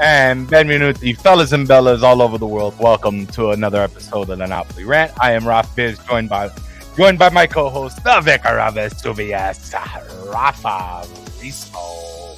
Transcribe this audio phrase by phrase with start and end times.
[0.00, 2.78] And benvenuti, fellas and bellas all over the world.
[2.78, 5.10] Welcome to another episode of the Napoli Rant.
[5.20, 6.50] I am Raf Biz, joined by
[6.96, 9.74] joined by my co-host, the Vicar of Vesuvius,
[10.26, 11.04] Rafa
[11.42, 12.36] Rizzo.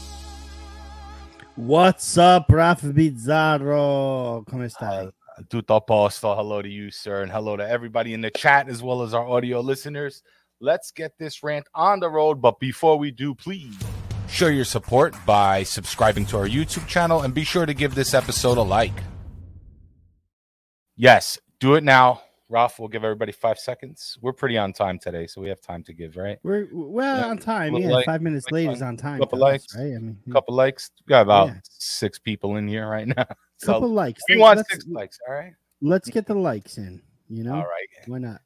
[1.57, 4.47] What's up, Rafa Bizzarro?
[4.49, 5.09] Come stai?
[5.09, 6.35] Uh, tutto a posto.
[6.35, 9.29] Hello to you, sir, and hello to everybody in the chat as well as our
[9.29, 10.23] audio listeners.
[10.61, 12.41] Let's get this rant on the road.
[12.41, 13.77] But before we do, please
[14.31, 18.15] show your support by subscribing to our YouTube channel and be sure to give this
[18.15, 18.93] episode a like.
[20.97, 22.23] Yes, do it now.
[22.49, 24.19] Ralph, we'll give everybody five seconds.
[24.21, 26.39] We're pretty on time today, so we have time to give, right?
[26.43, 27.75] We're well Yeah, on time.
[27.77, 29.21] Yeah, like- five minutes like late is on time.
[29.21, 29.83] Couple to us, likes, right?
[29.95, 30.91] I mean, A couple likes.
[31.07, 31.55] We got about Yeah.
[31.63, 33.25] six people in here right now.
[33.65, 34.21] couple likes.
[34.29, 35.53] we want six likes, all right?
[35.81, 37.01] let's get the likes in.
[37.29, 37.89] You know, All right.
[38.09, 38.41] why not?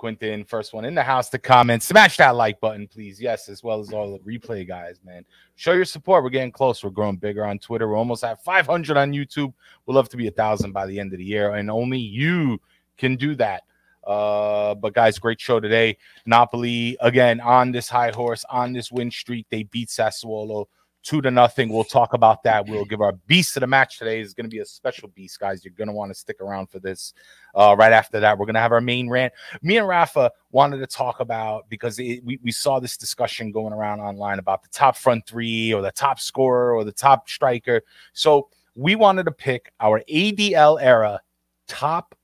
[0.00, 1.82] Quentin, first one in the house to comment.
[1.82, 3.20] Smash that like button, please.
[3.20, 5.26] Yes, as well as all the replay guys, man.
[5.56, 6.24] Show your support.
[6.24, 6.82] We're getting close.
[6.82, 7.86] We're growing bigger on Twitter.
[7.86, 9.52] We're almost at 500 on YouTube.
[9.84, 12.58] We'll love to be a thousand by the end of the year, and only you
[12.96, 13.64] can do that.
[14.06, 15.98] Uh, but guys, great show today.
[16.24, 19.48] Napoli again on this high horse, on this win streak.
[19.50, 20.64] They beat Sassuolo
[21.02, 21.70] two to nothing.
[21.70, 22.68] We'll talk about that.
[22.68, 24.20] We'll give our beast of the match today.
[24.20, 25.64] is going to be a special beast, guys.
[25.64, 27.14] You're going to want to stick around for this.
[27.54, 30.78] Uh, right after that, we're going to have our main rant me and Rafa wanted
[30.78, 34.68] to talk about because it, we, we saw this discussion going around online about the
[34.68, 37.82] top front three or the top scorer or the top striker.
[38.12, 41.20] So we wanted to pick our ADL era
[41.66, 42.14] top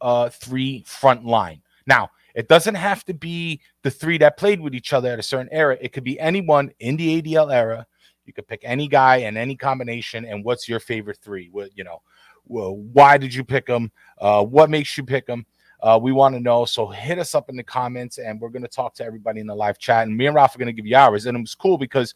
[0.00, 1.62] uh, three front line.
[1.86, 5.24] Now, it doesn't have to be the three that played with each other at a
[5.24, 5.76] certain era.
[5.80, 7.84] It could be anyone in the ADL era.
[8.26, 10.24] You could pick any guy and any combination.
[10.24, 11.48] And what's your favorite three?
[11.50, 12.00] What you know?
[12.44, 13.90] Why did you pick them?
[14.18, 15.46] Uh, what makes you pick them?
[15.82, 16.64] Uh, we want to know.
[16.64, 19.48] So hit us up in the comments, and we're going to talk to everybody in
[19.48, 20.06] the live chat.
[20.06, 21.26] And me and Rafa are going to give you ours.
[21.26, 22.14] And it was cool because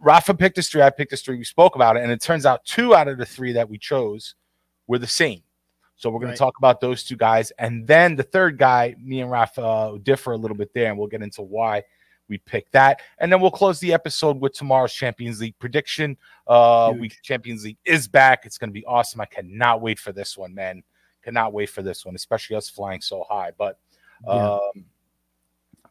[0.00, 1.38] Rafa picked his three, I picked his three.
[1.38, 3.78] We spoke about it, and it turns out two out of the three that we
[3.78, 4.34] chose
[4.86, 5.43] were the same.
[5.96, 6.36] So we're going Right.
[6.36, 9.98] to talk about those two guys, and then the third guy, me and Rafa uh,
[9.98, 11.82] differ a little bit there, and we'll get into why
[12.28, 16.16] we picked that, and then we'll close the episode with tomorrow's Champions League prediction.
[16.46, 17.00] Uh, Huge.
[17.00, 18.44] we Champions League is back.
[18.46, 19.20] It's going to be awesome.
[19.20, 20.82] I cannot wait for this one, man.
[21.22, 23.52] Cannot wait for this one, especially us flying so high.
[23.56, 23.78] But
[24.26, 24.52] Yeah.
[24.54, 24.84] um,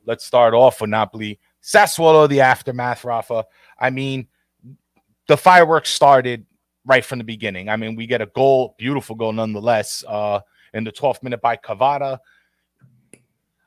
[0.06, 1.40] let's start off with Napoli.
[1.62, 3.46] Sassuolo, the aftermath, Rafa.
[3.80, 4.28] I mean,
[5.28, 6.46] the fireworks started
[6.86, 7.70] right from the beginning.
[7.70, 10.42] I mean, we get a goal, beautiful goal nonetheless, uh,
[10.74, 12.18] in the 12th minute by Kvara.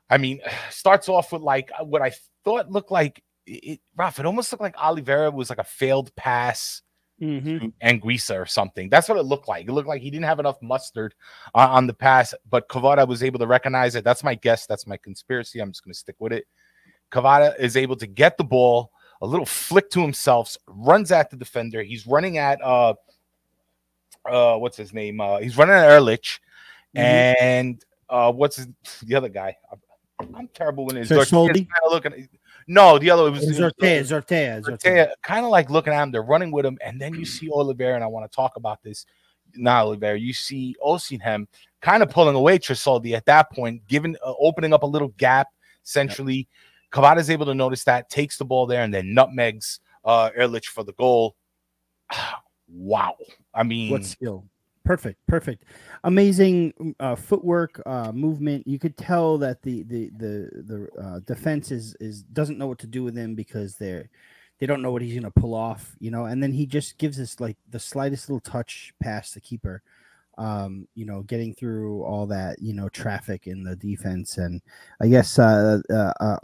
[0.09, 0.39] I mean,
[0.69, 2.13] starts off with like what I
[2.43, 6.81] thought looked like it, Rafa, it almost looked like Olivera was like a failed pass
[7.21, 7.61] Mhm.
[7.61, 8.89] to Anguissa or something.
[8.89, 9.67] That's what it looked like.
[9.67, 11.15] It looked like he didn't have enough mustard
[11.55, 14.03] on, on the pass, but Kvara was able to recognize it.
[14.03, 14.67] That's my guess.
[14.67, 15.59] That's my conspiracy.
[15.59, 16.45] I'm just going to stick with it.
[17.11, 18.91] Kvara is able to get the ball,
[19.21, 21.81] a little flick to himself, runs at the defender.
[21.83, 22.93] He's running at uh
[24.29, 25.19] uh what's his name?
[25.21, 26.39] Uh he's running at Erlich
[26.95, 27.35] Mhm.
[27.41, 28.67] and uh what's his,
[29.03, 29.55] the other guy?
[29.71, 31.53] I'm, I'm terrible when it's Tressoldi?
[31.53, 32.29] kind of looking.
[32.67, 35.11] No, the other it was, Zortea, Zortea, Zortea.
[35.23, 37.95] kind of like looking at him, they're running with him, and then you see Olivera,
[37.95, 39.05] and I want to talk about this.
[39.55, 41.47] Not Olivera, you see Osimhen
[41.81, 45.47] kind of pulling away Tressoldi at that point, giving uh, opening up a little gap
[45.83, 46.47] centrally.
[46.91, 50.65] Kvara is able to notice that, takes the ball there, and then nutmegs uh, Erlich
[50.65, 51.35] for the goal.
[52.67, 53.15] wow,
[53.53, 54.45] I mean, What skill?
[54.85, 55.65] Perfect, perfect,
[56.05, 58.65] amazing uh, footwork, uh, movement.
[58.65, 62.79] You could tell that the the the the uh, defense is is doesn't know what
[62.79, 64.09] to do with him because they're
[64.59, 66.23] they don't know what he's gonna pull off, you know.
[66.23, 69.83] And then he just gives us like the slightest little touch past the keeper,
[70.37, 74.37] um, you know, getting through all that you know traffic in the defense.
[74.37, 74.61] And
[75.01, 76.37] I guess uh, uh, uh,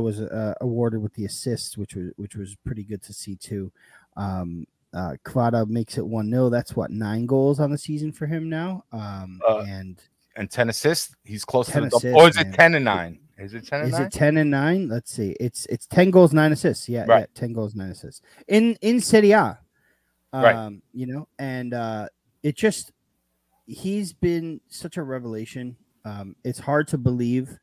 [0.00, 3.72] was uh, awarded with the assist, which was which was pretty good to see too.
[4.16, 8.48] Um, uh Kvara makes it 1-0 that's what nine goals on the season for him
[8.48, 10.00] now um Uh, and
[10.34, 11.14] and ten assists.
[11.24, 12.16] He's close to the double.
[12.16, 12.52] Or is it man.
[12.54, 13.18] ten and nine?
[13.36, 14.06] Is it ten and is nine?
[14.06, 17.20] it 10 and 9 let's see it's it's 10 goals 9 assists yeah, Right.
[17.20, 19.58] yeah 10 goals 9 assists in in Serie A
[20.32, 20.80] um Right.
[20.94, 22.08] you know and uh
[22.42, 22.92] it just
[23.68, 25.76] he's been such a revelation.
[26.04, 27.58] Um it's hard to believe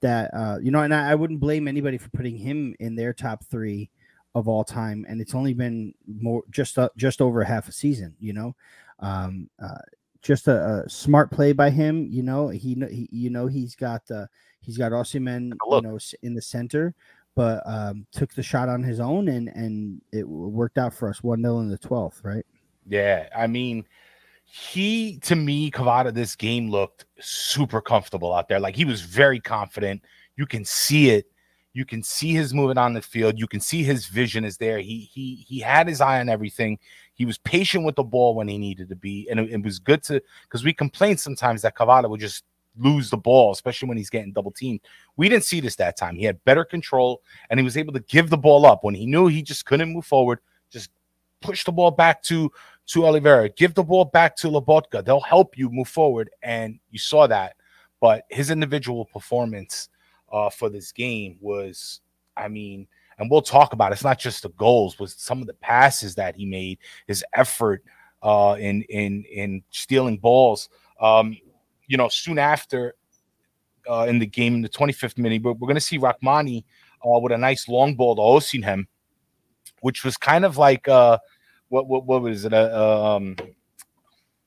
[0.00, 3.12] that uh you know and I, I wouldn't blame anybody for putting him in their
[3.12, 3.88] top 3
[4.34, 8.14] of all time and it's only been more just uh, just over half a season
[8.18, 8.56] you know?
[9.00, 9.78] Um uh
[10.22, 12.48] just a, a smart play by him you know?
[12.48, 14.26] He, he you know he's got uh
[14.60, 16.94] he's got Osimhen you know in the center
[17.34, 21.20] but um took the shot on his own and and it worked out for us
[21.20, 22.46] 1-0 in the 12th right?
[22.86, 23.86] Yeah, I mean,
[24.56, 28.60] he to me, Kvara, this game looked super comfortable out there.
[28.60, 30.04] Like he was very confident.
[30.36, 31.26] You can see it.
[31.72, 33.36] You can see his movement on the field.
[33.36, 34.78] You can see his vision is there.
[34.78, 36.78] He he he had his eye on everything.
[37.14, 39.80] He was patient with the ball when he needed to be, and it, it was
[39.80, 42.44] good to because we complain sometimes that Kvara would just
[42.78, 44.80] lose the ball, especially when he's getting double teamed.
[45.16, 46.14] We didn't see this that time.
[46.14, 49.04] He had better control, and he was able to give the ball up when he
[49.04, 50.38] knew he just couldn't move forward.
[50.70, 50.90] Just
[51.40, 52.50] push the ball back to
[52.86, 55.04] to Olivera, give the ball back to Lobotka.
[55.04, 57.56] They'll help you move forward, and you saw that.
[58.00, 59.88] But his individual performance
[60.30, 62.00] uh, for this game was,
[62.36, 62.86] I mean,
[63.18, 63.94] and we'll talk about it.
[63.94, 67.82] it's not just the goals, was some of the passes that he made, his effort
[68.22, 70.68] uh, in in in stealing balls.
[71.00, 71.36] Um,
[71.86, 72.94] you know, soon after
[73.88, 76.64] uh, in the game in the 25th minute, we're, we're going to see Rrahmani
[77.04, 78.86] uh, with a nice long ball to Osimhen,
[79.80, 81.18] which was kind of like uh,
[81.68, 82.52] what what what was it?
[82.52, 83.36] Uh, um,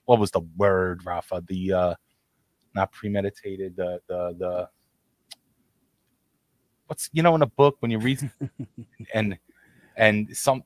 [0.06, 1.44] what was the word, Rafa?
[1.48, 1.96] The uh,
[2.74, 3.76] not premeditated.
[3.76, 4.70] The the the
[6.88, 8.30] what's you know in a book when you read
[9.14, 9.38] and
[9.96, 10.64] and some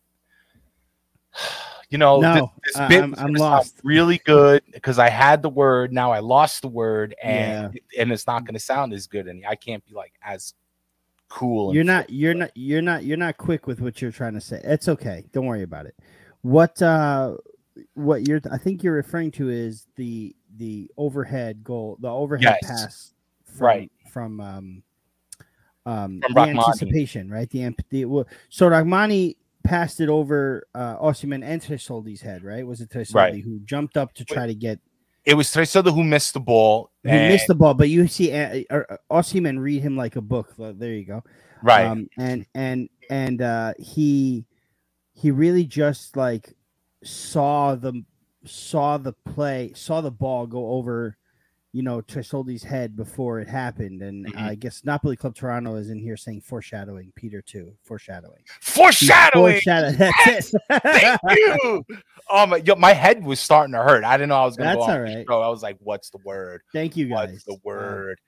[1.89, 5.49] you know no, this, this bit I'm, I'm lost really good because i had the
[5.49, 8.01] word now i lost the word and yeah.
[8.01, 10.53] and it's not going to sound as good and i can't be like as
[11.27, 14.41] cool you're not you're not you're not you're not quick with what you're trying to
[14.41, 15.95] say it's okay don't worry about it
[16.41, 17.35] what uh
[17.93, 22.69] what you're i think you're referring to is the the overhead goal the overhead yes.
[22.69, 23.13] pass
[23.45, 24.83] from, right from um
[25.85, 26.67] um From the Rrahmani.
[26.67, 27.49] anticipation, right?
[27.49, 32.65] The, the so Rrahmani passed it over uh Osimhen and Tressoldi's head, right?
[32.65, 33.43] Was it Tressoldi right.
[33.43, 34.79] who jumped up to try to get
[35.25, 36.91] it was Tressoldi who missed the ball.
[37.03, 40.53] Who missed the ball, but you see uh, uh, Osimhen read him like a book.
[40.57, 41.23] There you go.
[41.61, 41.85] Right.
[41.85, 44.45] Um, and and and uh he
[45.21, 46.53] he really just like
[47.03, 48.03] saw the
[48.45, 51.17] saw the play, saw the ball go over
[51.73, 54.01] you know, Tressoldi's head before it happened.
[54.01, 54.37] And mm-hmm.
[54.37, 57.73] I guess Napoli Club Toronto is in here saying foreshadowing, Peter too.
[57.83, 58.43] Foreshadowing.
[58.59, 59.61] Foreshadowing.
[59.61, 60.61] Foreshadow- That's it.
[60.83, 61.85] Thank you.
[62.29, 64.03] Oh my, yo, my head was starting to hurt.
[64.03, 65.25] I didn't know I was gonna That's go all right.
[65.29, 66.61] I was like, what's the word?
[66.73, 67.31] Thank you guys.
[67.31, 68.19] What's the word?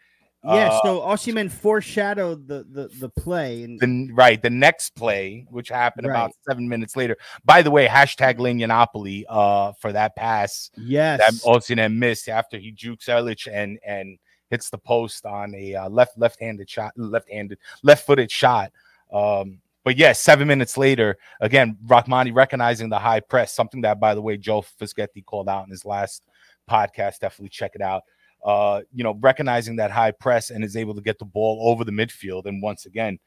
[0.45, 5.45] Yeah, uh, so Osimhen foreshadowed the the the play and the, right the next play,
[5.49, 6.13] which happened right.
[6.13, 7.15] about seven minutes later.
[7.45, 10.69] By the way, hashtag Legnanapoli uh for that pass.
[10.75, 14.19] Yes, that Osimhen missed after he jukes Erlich and and
[14.49, 18.73] hits the post on a uh, left left-handed shot, left-handed left-footed shot.
[19.13, 23.99] Um, but yes, yeah, seven minutes later, again, Rrahmani recognizing the high press, something that,
[23.99, 26.23] by the way, Joe Fischetti called out in his last
[26.69, 27.19] podcast.
[27.19, 28.03] Definitely check it out
[28.43, 31.83] uh, you know, recognizing that high press and is able to get the ball over
[31.83, 32.45] the midfield.
[32.45, 33.19] And once again,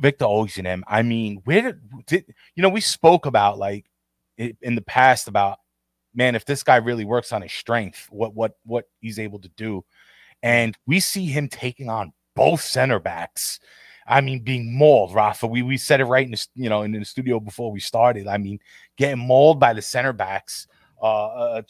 [0.00, 2.24] Victor Osimhen, I mean, where did, did
[2.54, 3.86] you know we spoke about like
[4.38, 5.58] in the past about
[6.14, 9.48] man, if this guy really works on his strength, what what what he's able to
[9.50, 9.84] do,
[10.42, 13.60] and we see him taking on both center backs.
[14.06, 15.46] I mean, being mauled, Rafa.
[15.46, 18.26] We we said it right in the you know in the studio before we started.
[18.26, 18.58] I mean,
[18.96, 20.66] getting mauled by the center backs
[21.02, 21.62] uh, uh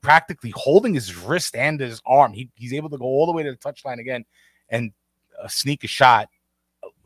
[0.00, 2.32] practically holding his wrist and his arm.
[2.32, 4.24] He, he's able to go all the way to the touchline again
[4.68, 4.92] and
[5.40, 6.28] uh, sneak a shot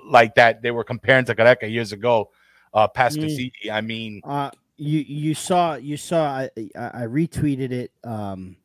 [0.04, 2.30] like that they were comparing to Careca years ago.
[2.72, 3.50] Uh, past mm.
[3.70, 7.92] I mean, uh, you you saw you saw I, I retweeted it.
[8.04, 8.56] Um,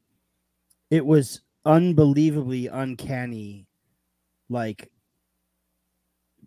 [0.89, 3.67] it was unbelievably uncanny,
[4.49, 4.91] like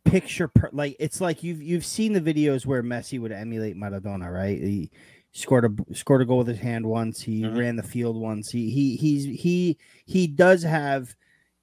[0.04, 4.32] picture per, like it's like you've you've seen the videos where Messi would emulate Maradona,
[4.32, 4.58] right?
[4.60, 4.90] He,
[5.34, 7.20] scored a scored a goal with his hand once.
[7.20, 7.58] He mm-hmm.
[7.58, 8.50] ran the field once.
[8.50, 9.76] He he he's he
[10.06, 11.14] he does have.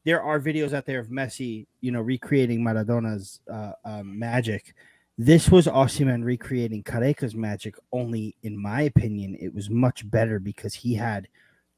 [0.04, 4.74] There are videos out there of Messi, you know, recreating Maradona's uh, um, magic.
[5.16, 7.76] This was Osimhen recreating Careca's magic.
[7.92, 11.28] Only, in my opinion, it was much better because he had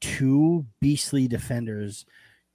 [0.00, 2.06] two beastly defenders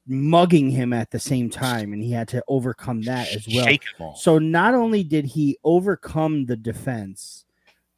[0.08, 4.16] mugging him at the same time, and he had to overcome that as well.
[4.16, 7.46] So not only did he overcome the defense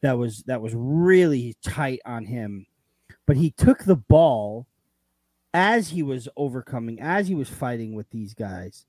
[0.02, 2.66] that was that was really tight on him.
[3.26, 4.68] But he took the ball
[5.54, 8.86] as he was overcoming, as he was fighting with these guys,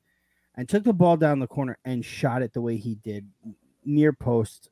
[0.54, 3.28] and took the ball down the corner and shot it the way he did,
[3.84, 4.70] near post.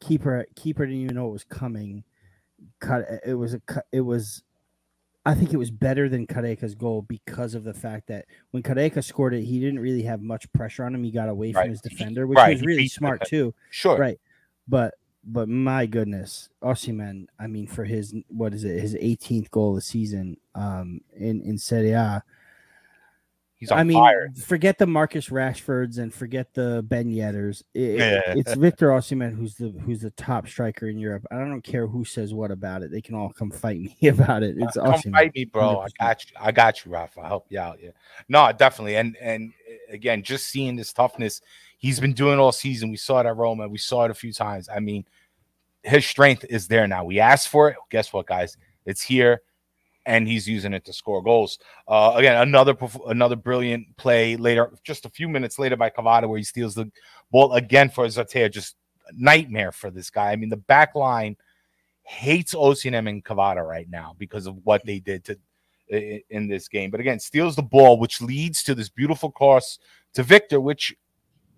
[0.00, 2.04] Keeper keeper didn't even know it was coming.
[2.80, 3.60] Cut it was a
[3.92, 4.42] it was
[5.24, 9.04] I think it was better than Careca's goal because of the fact that when Careca
[9.04, 11.04] scored it, he didn't really have much pressure on him.
[11.04, 11.70] He got away from right.
[11.70, 12.52] his defender, which right.
[12.52, 13.54] was really smart too.
[13.70, 13.96] Sure.
[13.96, 14.18] Right.
[14.66, 19.70] But but my goodness, Osimhen, I mean, for his what is it, his 18th goal
[19.70, 22.22] of the season um, in in Serie A.
[23.54, 24.28] He's on I mean, fire.
[24.44, 27.62] forget the Marcus Rashfords and forget the Ben Yedders.
[27.74, 28.34] It, yeah.
[28.34, 31.24] It's Victor Osimhen who's the who's the top striker in Europe.
[31.30, 32.90] I don't care who says what about it.
[32.90, 34.56] They can all come fight me about it.
[34.58, 35.76] It's uh, come fight me, bro.
[35.76, 35.84] 100%.
[36.00, 36.36] I got you.
[36.40, 37.20] I got you, Rafa.
[37.20, 37.78] I'll help you out.
[37.80, 37.90] Yeah.
[38.28, 38.96] No, definitely.
[38.96, 39.52] And and
[39.88, 41.40] again, just seeing this toughness
[41.82, 42.90] he's been doing all season.
[42.90, 43.68] We saw it at Roma.
[43.68, 44.68] We saw it a few times.
[44.74, 45.04] I mean,
[45.82, 47.04] his strength is there now.
[47.04, 47.76] We asked for it.
[47.90, 48.56] Guess what, guys?
[48.86, 49.42] It's here,
[50.06, 51.58] and he's using it to score goals.
[51.86, 52.74] Uh, again, another
[53.06, 56.90] another brilliant play later, just a few minutes later by Kvara, where he steals the
[57.30, 58.50] ball again for Zortea.
[58.50, 58.76] Just
[59.12, 60.30] nightmare for this guy.
[60.30, 61.36] I mean, the back line
[62.04, 65.36] hates Osimhen and Kvara right now because of what they did to
[66.30, 66.90] in this game.
[66.90, 69.78] But again, steals the ball, which leads to this beautiful cross
[70.14, 70.94] to Victor, which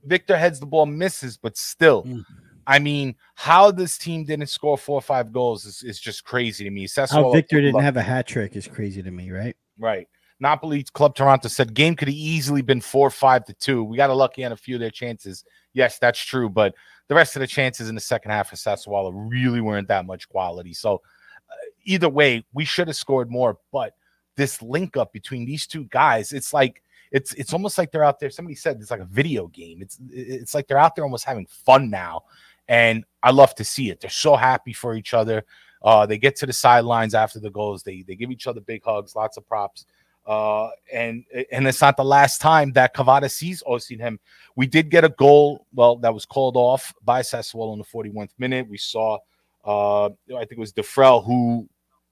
[0.07, 2.05] Victor heads the ball, misses, but still.
[2.05, 2.25] Mm.
[2.67, 6.65] I mean, how this team didn't score four or five goals is, is just crazy
[6.65, 6.89] to me.
[7.11, 9.57] how Victor didn't have a hat trick is crazy to me, right?
[9.79, 10.09] Right.
[10.41, 13.85] Napoli Club Toronto said game could have easily been four or five to two.
[13.85, 15.45] We got a lucky on a few of their chances.
[15.73, 16.75] Yes, that's true, but
[17.09, 20.29] the rest of the chances in the second half of Sassuolo really weren't that much
[20.29, 20.75] quality.
[20.75, 21.03] So
[21.51, 23.59] uh, either way, we should have scored more.
[23.73, 23.95] But
[24.37, 26.83] this link up between these two guys, it's like
[27.15, 28.29] it's it's almost like they're out there.
[28.29, 29.81] Somebody said it's like a video game.
[29.81, 32.25] It's it's like they're out there almost having fun now,
[32.67, 34.01] and I love to see it.
[34.01, 35.45] They're so happy for each other.
[35.81, 37.85] Uh, they get to the sidelines after the goals.
[37.85, 39.87] They they give each other big hugs, lots of props.
[40.27, 44.19] Uh, and and it's not the last time that Kvara sees Osimhen.
[44.57, 48.31] We did get a goal, well, that was called off by Sassuolo in the 41st
[48.39, 48.69] minute.
[48.69, 49.19] We saw,
[49.65, 51.69] uh, I think it was Defrel who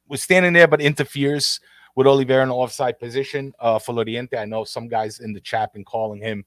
[0.06, 1.58] was standing there but interferes
[1.94, 4.38] with Olivera in the offside position uh, for Laurienté.
[4.38, 6.44] I know some guys in the chat been calling him,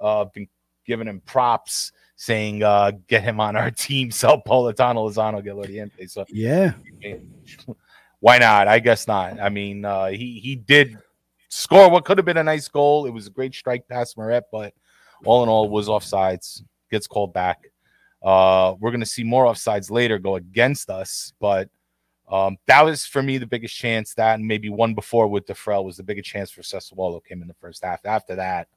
[0.00, 0.48] uh, been
[0.86, 4.10] giving him props, saying uh, get him on our team.
[4.10, 6.08] Sell Politano, Lozano, get Laurienté.
[6.10, 6.72] So yeah,
[8.20, 8.68] why not?
[8.68, 9.38] I guess not.
[9.40, 10.98] I mean, uh, he he did
[11.48, 13.06] score what could have been a nice goal.
[13.06, 14.74] It was a great strike past Meret, but
[15.24, 16.62] all in all, was offsides.
[16.90, 17.66] Gets called back.
[18.22, 21.68] Uh, we're gonna see more offsides later go against us, but
[22.28, 24.14] um, that was for me the biggest chance.
[24.14, 27.48] That and maybe one before with Defrel was the biggest chance for Sassuolo came in
[27.48, 28.04] the first half.
[28.04, 28.68] After that,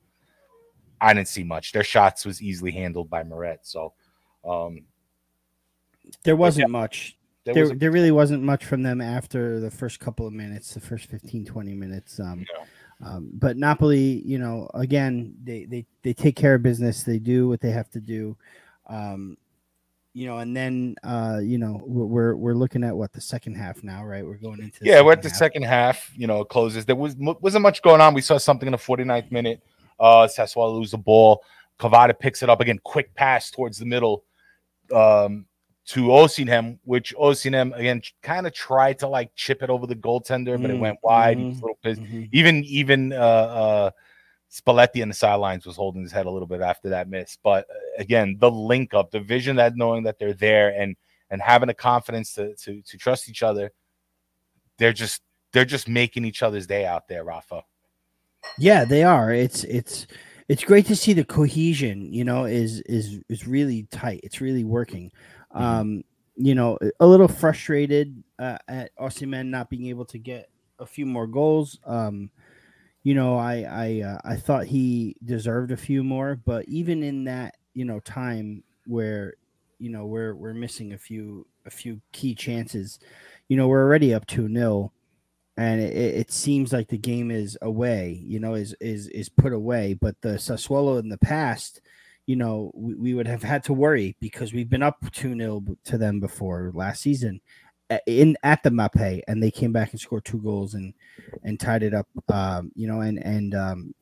[1.01, 1.71] I didn't see much.
[1.71, 3.59] Their shots was easily handled by Meret.
[3.63, 3.93] So
[4.45, 4.81] um,
[6.23, 7.17] there wasn't yeah, much.
[7.45, 10.33] There, there, was a- there, really wasn't much from them after the first couple of
[10.33, 12.19] minutes, the first 15, 20 minutes.
[12.19, 12.45] Um,
[13.03, 17.03] um, but Napoli, you know, again, they, they, they take care of business.
[17.03, 18.37] They do what they have to do.
[18.87, 19.37] Um,
[20.19, 23.85] you know, and then uh, you know we're we're looking at what the second half
[23.85, 24.25] now, right?
[24.25, 25.37] We're going into yeah, we're at the half.
[25.37, 26.11] second half.
[26.17, 26.85] You know, closes.
[26.85, 28.13] There was wasn't much going on.
[28.13, 29.63] We saw something in the 49th minute.
[29.97, 31.41] Uh, Sassuolo lose the ball.
[31.79, 32.79] Kvara picks it up again.
[32.83, 34.25] Quick pass towards the middle
[34.93, 35.45] um,
[35.85, 40.61] to Osimhen, which Osimhen again kind of tried to like chip it over the goaltender,
[40.61, 41.37] but mm, it went wide.
[41.37, 42.01] Mm-hmm, he was a little pissed.
[42.01, 42.23] Mm-hmm.
[42.33, 43.91] Even even uh, uh,
[44.51, 47.37] Spalletti on the sidelines was holding his head a little bit after that miss.
[47.43, 50.95] But uh, again, the link up, the vision that knowing that they're there and
[51.29, 53.71] and having the confidence to to to trust each other,
[54.77, 55.21] they're just
[55.53, 57.63] they're just making each other's day out there, Rafa.
[58.57, 59.31] Yeah, they are.
[59.31, 60.07] It's it's
[60.47, 64.21] it's great to see the cohesion, you know, is is is really tight.
[64.23, 65.11] It's really working.
[65.53, 65.63] Mm-hmm.
[65.63, 66.03] Um,
[66.35, 71.05] you know, a little frustrated uh, at Osimhen not being able to get a few
[71.05, 71.77] more goals.
[71.85, 72.31] Um,
[73.09, 77.23] you know, I I uh, I thought he deserved a few more, but even in
[77.23, 79.33] that you know time where
[79.79, 82.99] you know we're we're missing a few a few key chances,
[83.47, 84.93] you know we're already up two 0
[85.57, 88.21] and it, it, seems like the game is away.
[88.23, 89.95] You know, is is is put away.
[89.95, 91.81] But the Sassuolo in the past,
[92.27, 95.63] you know, we, we would have had to worry because we've been up two 0
[95.85, 97.41] to them before last season,
[98.05, 100.93] in at the Mapei, and they came back and scored two goals and
[101.43, 102.07] and tied it up.
[102.29, 103.95] Um, you know, and and um,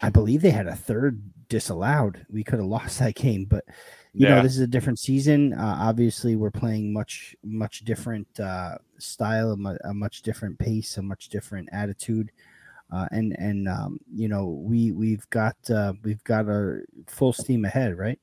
[0.00, 2.26] I believe they had a third disallowed.
[2.30, 3.64] We could have lost that game, but
[4.12, 4.36] you yeah.
[4.36, 5.54] know, this is a different season.
[5.54, 11.02] Uh, obviously, we're playing much much different uh, style, a, a much different pace, a
[11.02, 12.30] much different attitude.
[12.92, 17.64] Uh, and and um, you know we we've got uh, we've got our full steam
[17.64, 18.18] ahead, right?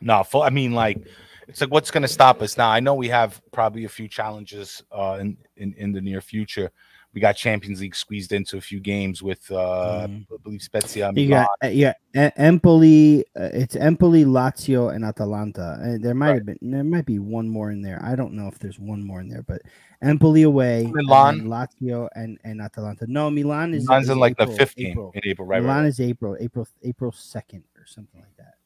[0.00, 0.42] No, full.
[0.42, 1.08] I mean, like
[1.48, 2.68] it's like what's going to stop us now?
[2.68, 6.70] I know we have probably a few challenges uh, in, in in the near future.
[7.14, 10.26] We got Champions League squeezed into a few games with uh, mm.
[10.30, 11.10] I believe Spezia.
[11.14, 13.24] You got, uh, yeah, Empoli.
[13.34, 15.80] Uh, it's Empoli, Lazio, and Atalanta.
[15.82, 16.34] Uh, there might right.
[16.34, 17.98] have been there might be one more in there.
[18.04, 19.62] I don't know if there's one more in there, but
[20.02, 23.06] Empoli away, Milan, and Lazio, and and Atalanta.
[23.08, 25.12] No, Milan is Milan's in like April, the 15th April.
[25.14, 25.48] in April.
[25.48, 25.88] Right, Milan right.
[25.88, 28.57] is April, April, April second or something like that.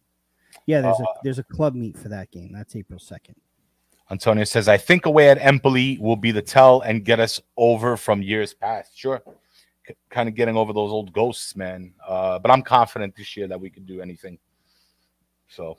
[0.67, 2.53] Yeah, there's uh, a there's a club meet for that game.
[2.53, 3.37] That's April second.
[4.11, 7.97] Antonio says, "I think away at Empoli will be the tell and get us over
[7.97, 9.23] from years past." Sure,
[9.87, 11.95] C- kind of getting over those old ghosts, man.
[12.07, 14.39] Uh, but I'm confident this year that we can do anything.
[15.49, 15.79] So,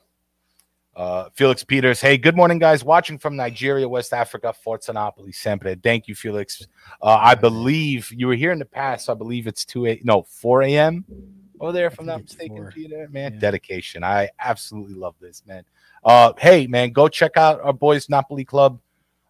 [0.96, 2.84] uh, Felix Peters, hey, good morning, guys.
[2.84, 5.76] Watching from Nigeria, West Africa, Forza Napoli, sempre.
[5.76, 6.68] Thank you, Felix.
[7.02, 9.06] Uh, I believe you were here in the past.
[9.06, 11.06] So I believe it's two a no four a.m
[11.64, 12.72] over there, if I I'm not mistaken, four.
[12.72, 13.08] Peter.
[13.12, 13.40] Man, Yeah.
[13.40, 14.04] dedication.
[14.04, 15.64] I absolutely love this, man.
[16.04, 18.80] Uh, hey, man, go check out our boys Napoli Club,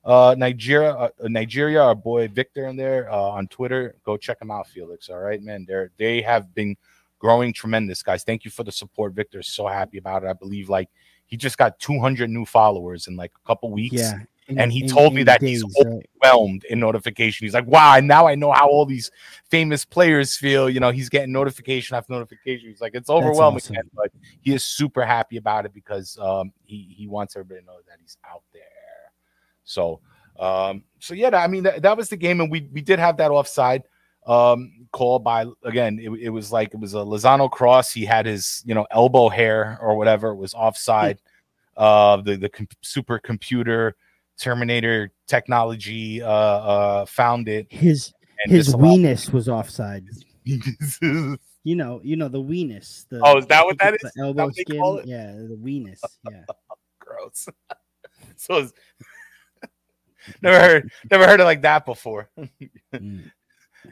[0.03, 1.81] uh, Nigeria, uh, Nigeria.
[1.81, 3.95] Our boy Victor in there uh, on Twitter.
[4.03, 5.09] Go check them out, Felix.
[5.09, 5.65] All right, man.
[5.67, 6.75] They're they have been
[7.19, 8.23] growing tremendous, guys.
[8.23, 9.13] Thank you for the support.
[9.13, 10.27] Victor's so happy about it.
[10.27, 10.89] I believe like
[11.25, 13.95] he just got 200 new followers in like a couple weeks.
[13.95, 14.19] Yeah.
[14.47, 16.03] In- And he in- told me in that he's days, right?
[16.23, 17.45] overwhelmed in notification.
[17.45, 19.09] He's like, wow, and now I know how all these
[19.49, 20.69] famous players feel.
[20.69, 22.69] You know, he's getting notification after notification.
[22.69, 23.77] He's like, it's overwhelming, awesome.
[23.95, 27.77] but he is super happy about it because um, he he wants everybody to know
[27.87, 28.63] that he's out there.
[29.63, 30.01] So,
[30.39, 33.17] um, so yeah, I mean, that, that was the game, and we we did have
[33.17, 33.83] that offside
[34.25, 38.25] um call by again it, it was like it was a Lozano cross he had
[38.25, 41.19] his you know elbow hair or whatever it was offside
[41.75, 43.91] uh the the com- supercomputer
[44.39, 48.13] terminator technology uh uh found it His
[48.43, 50.05] and his disallowed- weenus was offside.
[51.65, 53.07] You know, you know the weenus.
[53.07, 54.11] The, Oh, is that what think that it's is?
[54.15, 55.01] The Is that elbow skin.
[55.09, 56.01] Yeah, the weenus.
[56.29, 56.43] Yeah.
[56.99, 57.47] gross
[58.35, 58.73] so it's,
[60.41, 62.29] never heard never heard it like that before
[62.93, 63.31] Mm.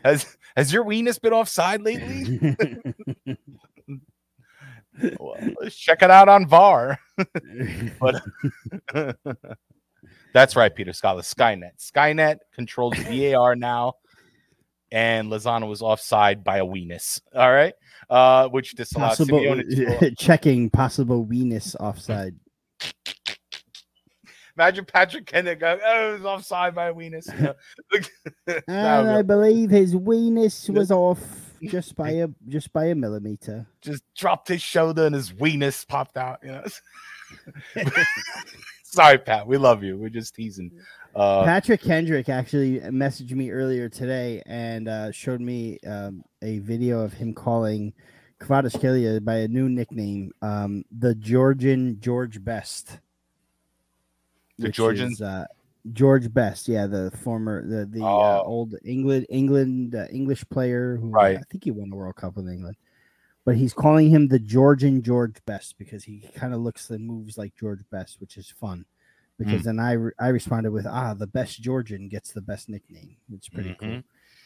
[0.03, 2.55] has has your weenus been offside lately
[5.19, 6.99] well, let's check it out on var
[7.99, 8.21] but
[10.33, 11.21] that's right, Peter Scala.
[11.21, 11.71] Skynet.
[11.79, 13.93] Skynet controls VAR now,
[14.91, 17.21] and Lozano was offside by a weenus.
[17.35, 17.73] All right,
[18.09, 20.15] uh, which disallowed possible Simeone.
[20.17, 22.35] checking possible weenus offside.
[24.57, 27.27] Imagine Patrick Kendrick going, "Oh, it was offside by a weenus."
[28.67, 31.19] And I believe his weenus was off
[31.63, 33.65] just by a just by a millimeter.
[33.81, 36.39] just dropped his shoulder and his weenus popped out.
[36.43, 36.63] You know.
[38.83, 39.47] Sorry, Pat.
[39.47, 39.97] We love you.
[39.97, 40.71] We're just teasing.
[41.15, 47.01] Uh, Patrick Kendrick actually messaged me earlier today and uh, showed me um, a video
[47.01, 47.93] of him calling
[48.39, 52.99] Kvaratskhelia by a new nickname, um, the Georgian George Best.
[54.57, 55.11] The which Georgian?
[55.11, 55.45] is, uh,
[55.93, 58.43] George Best, yeah, the former the the uh, Oh.
[58.45, 61.37] old England England uh, English player who Right.
[61.37, 62.75] I think he won the World Cup with England.
[63.45, 67.37] But he's calling him the Georgian George Best because he kind of looks and moves
[67.37, 68.85] like George Best, which is fun.
[69.39, 73.15] Because then I re- I responded with ah the best Georgian gets the best nickname.
[73.33, 73.87] It's pretty cool.
[73.89, 74.03] Mhm.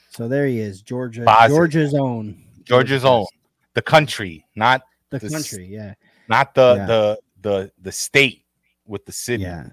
[0.10, 1.25] So there he is, Georgia.
[1.49, 3.25] Georgia's own, Georgia's own,
[3.73, 5.95] the country, not the this- country, yeah,
[6.29, 6.86] not the Yeah.
[6.86, 8.45] the the the state
[8.88, 9.43] with the city.
[9.43, 9.67] yeah.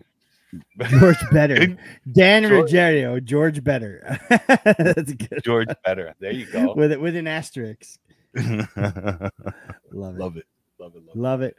[0.99, 1.79] George Better,
[2.11, 4.19] Dan George- Ruggiero, George Better.
[4.29, 5.41] That's good.
[5.45, 6.15] George better.
[6.19, 6.75] There you go.
[6.75, 7.99] with it with an asterisk.
[8.35, 9.31] Love
[9.93, 10.41] Love it.
[10.41, 10.47] it.
[10.79, 10.97] Love it.
[10.97, 11.17] Love it.
[11.17, 11.57] Love it.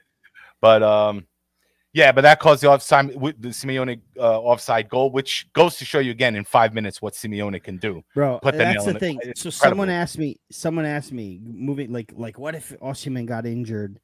[0.61, 1.27] But um,
[1.93, 5.85] yeah, but that caused the offside with the Simeone uh, offside goal, which goes to
[5.85, 8.03] show you again in five minutes what Simeone can do.
[8.15, 8.99] Bro, Put the that's the in it.
[8.99, 9.19] thing.
[9.23, 13.45] It's So someone asked me, someone asked me, moving like like what if Osimhen got
[13.45, 13.99] injured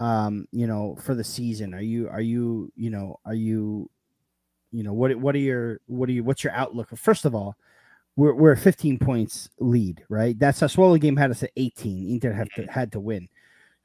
[0.00, 1.74] um, you know, for the season?
[1.74, 3.90] Are you are you, you know, are you
[4.72, 6.88] you know, what what are your what are you what's your outlook?
[6.96, 7.56] First of all,
[8.18, 10.36] we're we're 15 points lead, right?
[10.36, 12.10] That's Sassuolo game had us at 18.
[12.10, 13.28] Inter have to had to win.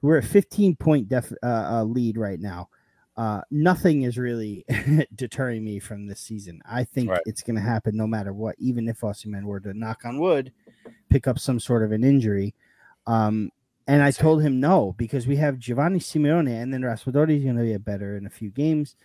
[0.02, 2.70] We're a 15 point def, uh, uh, lead right now.
[3.16, 4.66] Uh, nothing is really
[5.16, 6.62] deterring me from this season.
[6.66, 7.22] I think Right.
[7.28, 10.52] it's going to happen no matter what, even if Osimhen were to knock on wood,
[11.10, 12.56] pick up some sort of an injury.
[13.06, 13.52] Um,
[13.88, 17.58] and I told him no because we have Giovanni Simeone and then Raspadori is going
[17.58, 18.96] to get better in a few games.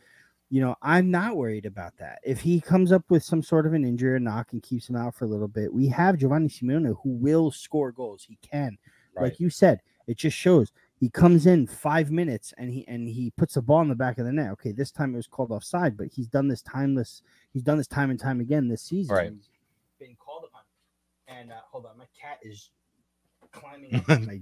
[0.50, 2.20] You know, I'm not worried about that.
[2.24, 4.96] If he comes up with some sort of an injury or knock and keeps him
[4.96, 8.24] out for a little bit, we have Giovanni Simeone who will score goals.
[8.26, 8.78] He can,
[9.20, 13.30] like you said, it just shows he comes in five minutes and he and he
[13.36, 14.50] puts the ball in the back of the net.
[14.52, 17.22] Okay, this time it was called offside, but he's done this timeless.
[17.52, 19.14] He's done this time and time again this season.
[19.14, 19.32] Right.
[19.32, 19.50] He's
[20.00, 20.62] been called upon.
[21.28, 22.70] And uh, hold on, my cat is
[23.52, 24.40] climbing my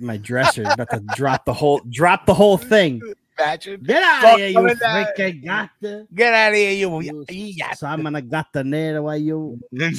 [0.00, 3.00] my dresser, He's about to drop the whole drop the whole thing.
[3.42, 3.82] Imagine.
[3.82, 5.04] Get out Fuck of here, you coming down.
[5.04, 6.06] freaking gatta.
[6.14, 7.00] Get out of here, you.
[7.00, 7.72] You Yeah.
[7.74, 9.90] Samana gatta nera why you no,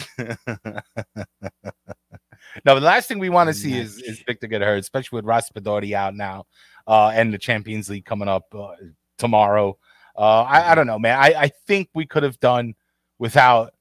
[2.75, 5.49] the last thing we want to see is, is Victor get hurt, especially with Ross
[5.49, 6.45] Raspadori out now,
[6.87, 8.71] uh, and the Champions League coming up uh,
[9.17, 9.77] tomorrow.
[10.17, 11.17] Uh, I, I don't know, man.
[11.19, 12.75] I, I think we could have done
[13.17, 13.72] without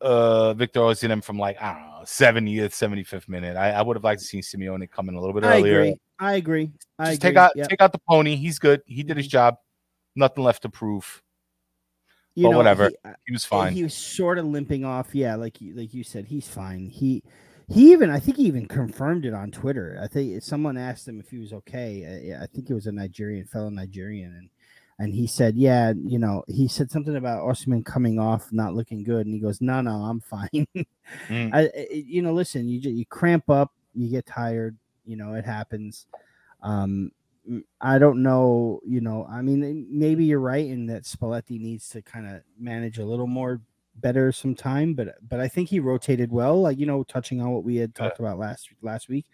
[0.00, 3.56] uh, Victor Osimhen from like I don't know 70th, 75th minute.
[3.56, 5.80] I, I would have liked to see Simeone come in a little bit I earlier.
[5.80, 5.96] agree.
[6.18, 6.70] I agree.
[6.98, 7.30] I Just agree.
[7.30, 7.68] take out Yep.
[7.68, 8.36] take out the pony.
[8.36, 8.82] He's good.
[8.86, 9.56] He did his job.
[10.16, 11.22] Nothing left to prove.
[12.34, 12.88] You but know, whatever.
[12.90, 13.72] he- uh, He was fine.
[13.72, 15.14] He was sort of limping off.
[15.14, 16.88] Yeah, like you, like you said, he's fine.
[16.88, 17.22] He
[17.68, 19.98] he even I think he even confirmed it on Twitter.
[20.02, 22.22] I think someone asked him if he was okay.
[22.24, 24.50] Yeah, I think it was a Nigerian fellow Nigerian, and
[24.98, 29.04] and he said, yeah, you know, he said something about Osman coming off not looking
[29.04, 30.66] good, and he goes, no, no, I'm fine.
[31.28, 31.54] Mm.
[31.54, 34.76] I, you know, listen, you you cramp up, you get tired.
[35.06, 36.04] You know, it happens.
[36.62, 37.12] Um,
[37.80, 38.80] I don't know.
[38.86, 42.98] You know, I mean, maybe you're right in that Spalletti needs to kind of manage
[42.98, 43.62] a little more
[43.96, 46.60] better some time, but but I think he rotated well.
[46.60, 49.24] Like you know, touching on what we had talked about last last week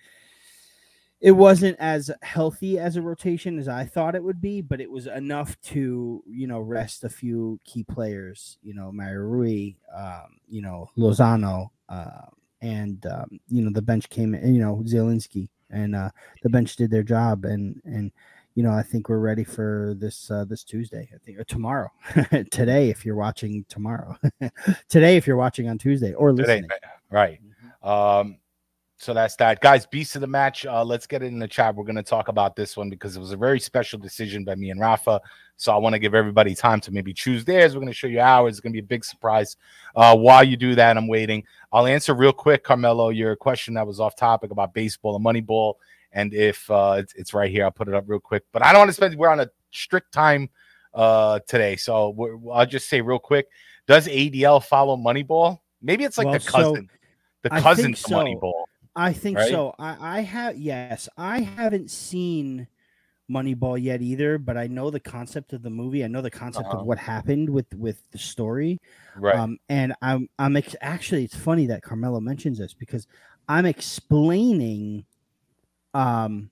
[1.20, 4.90] it wasn't as healthy as a rotation as I thought it would be, but it
[4.90, 8.58] was enough to you know rest a few key players.
[8.62, 12.26] You know, Mario Rui, um, you know Lozano, uh,
[12.60, 14.54] and um, you know the bench came in.
[14.54, 16.10] You know Zielinski, and uh,
[16.42, 17.44] the bench did their job.
[17.44, 18.12] And and
[18.54, 21.08] you know I think we're ready for this uh, this Tuesday.
[21.14, 21.90] I think or tomorrow,
[22.50, 24.18] today if you're watching tomorrow,
[24.88, 26.64] today if you're watching on Tuesday or listening.
[26.64, 26.76] Today,
[27.10, 27.40] right.
[27.40, 27.88] Mm-hmm.
[27.88, 28.38] Um,
[29.04, 29.84] so that's that, guys.
[29.84, 30.64] Beast of the match.
[30.64, 31.74] Uh, let's get it in the chat.
[31.74, 34.54] We're going to talk about this one because it was a very special decision by
[34.54, 35.20] me and Rafa.
[35.56, 37.74] So I want to give everybody time to maybe choose theirs.
[37.74, 38.54] We're going to show you ours.
[38.54, 39.56] It's going to be a big surprise.
[39.94, 41.44] Uh, while you do that, I'm waiting.
[41.70, 45.74] I'll answer real quick, Carmelo, your question that was off topic about baseball and Moneyball,
[46.12, 48.44] and if uh, it's, it's right here, I'll put it up real quick.
[48.52, 49.16] But I don't want to spend.
[49.16, 50.48] We're on a strict time
[50.94, 53.48] uh, today, so I'll just say real quick:
[53.86, 55.58] Does ADL follow Moneyball?
[55.82, 56.98] Maybe it's like well, the cousin, so
[57.42, 58.16] the cousin so.
[58.16, 58.63] Moneyball.
[58.96, 59.50] I think right?
[59.50, 59.74] so.
[59.78, 62.68] I, I have yes, I haven't seen
[63.30, 66.04] Moneyball yet either, but I know the concept of the movie.
[66.04, 66.78] I know the concept uh-huh.
[66.78, 68.80] of what happened with with the story.
[69.16, 69.34] Right.
[69.34, 73.06] Um, and I'm I'm ex- actually it's funny that Carmelo mentions this because
[73.48, 75.04] I'm explaining
[75.94, 76.50] um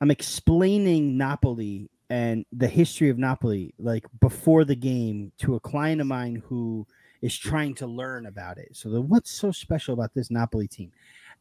[0.00, 6.00] I'm explaining Napoli and the history of Napoli like before the game to a client
[6.00, 6.86] of mine who
[7.22, 8.76] is trying to learn about it.
[8.76, 10.92] So the, what's so special about this Napoli team?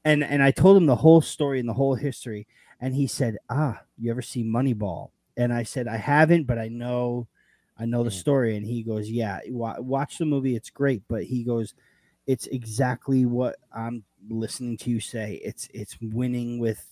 [0.06, 2.48] And and I told him the whole story and the whole history,
[2.80, 6.70] and he said, "Ah, you ever see Moneyball?" And I said, "I haven't, but I
[6.70, 7.28] know,
[7.78, 8.20] I know the mm.
[8.20, 11.74] story." And he goes, "Yeah, watch the movie; it's great." But he goes,
[12.28, 15.42] "It's exactly what I'm listening to you say.
[15.44, 16.86] It's it's winning with,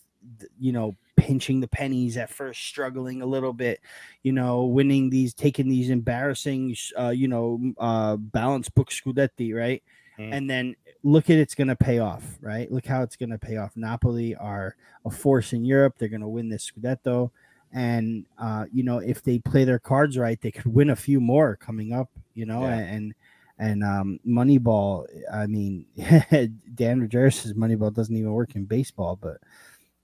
[0.60, 3.80] you know." pinching the pennies at first struggling a little bit
[4.23, 9.84] you know winning these taking these embarrassing uh you know uh balance book scudetti right
[10.17, 10.34] mm.
[10.34, 12.72] and then look at it's going to pay off, right?
[12.72, 13.74] Look how it's going to pay off.
[13.76, 15.96] Napoli are a force in Europe.
[15.98, 17.32] They're going to win this Scudetto.
[17.74, 21.20] And, uh, you know, if they play their cards right, they could win a few
[21.20, 22.78] more coming up, you know, yeah.
[22.78, 23.13] and,
[23.60, 29.38] and um, Moneyball, I mean, Dan Rajeris' Moneyball doesn't even work in baseball, but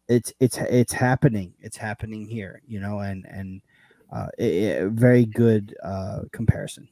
[0.08, 1.54] it's, it's, it's happening.
[1.60, 3.62] It's happening here, you know, and, and,
[4.12, 6.88] uh, it, it, very good uh, comparison.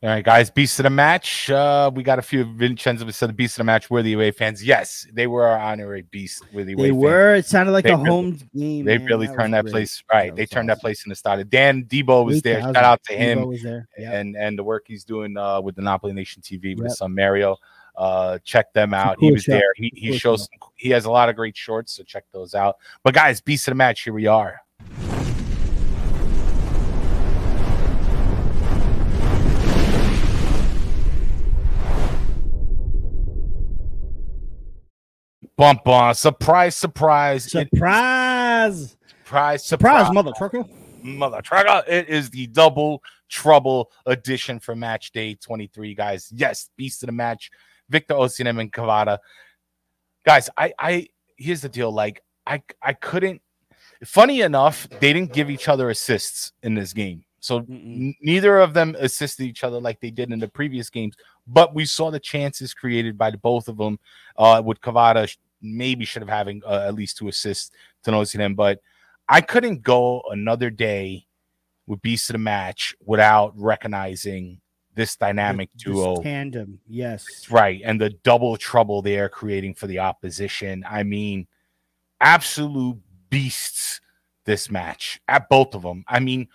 [0.00, 0.48] All right, guys.
[0.48, 1.50] Beast of the match.
[1.50, 4.30] Uh, we got a few Vincenzo said the beast of the match were the away
[4.30, 4.64] fans.
[4.64, 7.34] Yes, they were our honorary beast with the away They were.
[7.34, 8.84] It sounded like they a really, home game.
[8.84, 9.06] They man.
[9.08, 9.72] really that turned that great.
[9.72, 10.30] place right.
[10.30, 10.78] That they turned awesome.
[10.78, 11.50] that place in the start.
[11.50, 12.60] Dan Debo was there.
[12.60, 13.86] Shout out to him yep.
[13.98, 16.84] and and the work he's doing uh, with the Napoli Nation TV with yep.
[16.84, 17.56] his son Mario.
[17.96, 19.18] Uh, check them out.
[19.18, 19.54] Cool he was shot.
[19.54, 19.72] there.
[19.74, 20.40] He he cool shows.
[20.42, 22.76] Some, he has a lot of great shorts, so check those out.
[23.02, 24.02] But guys, beast of the match.
[24.02, 24.60] Here we are.
[35.58, 36.14] Bump on.
[36.14, 37.50] Surprise, surprise.
[37.50, 38.96] Surprise.
[39.24, 40.64] Surprise, surprise, mother trucker.
[41.02, 41.82] Mother trucker.
[41.88, 46.32] It is the double trouble edition for match day 23, guys.
[46.32, 47.50] Yes, beast of the match.
[47.88, 49.18] Victor Osimhen and Kvara.
[50.24, 51.90] Guys, I I here's the deal.
[51.90, 53.42] Like, I I couldn't
[54.04, 57.24] funny enough, they didn't give each other assists in this game.
[57.40, 61.16] So n- neither of them assisted each other like they did in the previous games,
[61.48, 63.98] but we saw the chances created by the both of them.
[64.36, 67.70] Uh, with Kvara maybe should have having uh, at least two assists
[68.04, 68.80] to Osimhen, but
[69.28, 71.26] I couldn't go another day
[71.86, 74.60] with Beast of the Match without recognizing
[74.94, 76.80] this dynamic this duo tandem.
[76.86, 80.84] Yes, right, and the double trouble they are creating for the opposition.
[80.88, 81.46] I mean,
[82.20, 82.98] absolute
[83.30, 84.00] beasts.
[84.44, 86.06] This match at both of them.
[86.08, 86.48] I mean,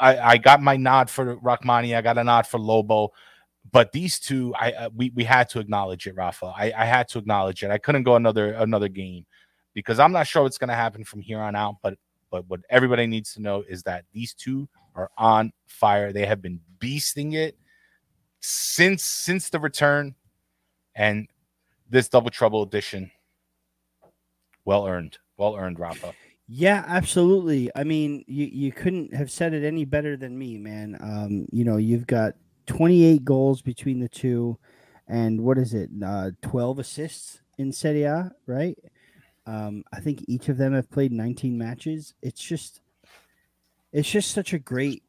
[0.00, 1.96] I, I got my nod for Rrahmani.
[1.96, 3.10] I got a nod for Lobo
[3.72, 6.46] but these two, I uh, we we had to acknowledge it, Rafa.
[6.56, 7.70] I, I had to acknowledge it.
[7.70, 9.26] I couldn't go another another game
[9.74, 11.76] because I'm not sure what's going to happen from here on out.
[11.82, 11.94] But
[12.30, 16.12] but what everybody needs to know is that these two are on fire.
[16.12, 17.56] They have been beasting it
[18.40, 20.14] since since the return,
[20.94, 21.28] and
[21.88, 23.10] this double trouble edition,
[24.64, 26.14] well earned, well earned, Rafa.
[26.52, 27.70] Yeah, absolutely.
[27.76, 30.98] I mean, you, you couldn't have said it any better than me, man.
[31.00, 32.34] Um, you know, you've got
[32.66, 34.58] 28 goals between the two,
[35.08, 35.90] and what is it?
[36.04, 38.78] Uh, 12 assists in Serie A, right?
[39.46, 42.14] Um, I think each of them have played 19 matches.
[42.22, 42.80] It's just,
[43.92, 45.02] it's just such a great,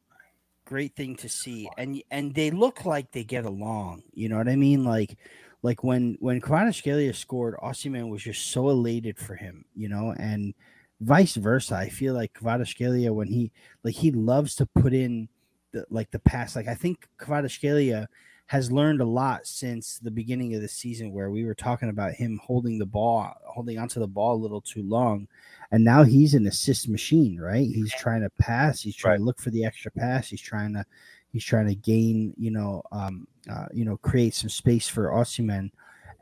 [0.64, 4.02] great thing to see, and and they look like they get along.
[4.12, 4.84] You know what I mean?
[4.84, 5.16] Like
[5.62, 10.54] like when when Kvaratskhelia scored, Osimhen was just so elated for him, you know, and
[11.00, 11.76] vice versa.
[11.76, 13.52] I feel like Kvaratskhelia when he
[13.84, 15.28] like he loves to put in
[15.72, 16.56] the like the past.
[16.56, 18.06] Like I think Kvaratskhelia
[18.46, 22.12] has learned a lot since the beginning of the season where we were talking about
[22.12, 25.26] him holding the ball, holding onto the ball a little too long.
[25.70, 27.66] And now he's an assist machine, right?
[27.66, 29.18] He's trying to pass, he's trying right.
[29.18, 30.84] to look for the extra pass, he's trying to
[31.32, 35.70] he's trying to gain, you know, um, uh, you know, create some space for Osimhen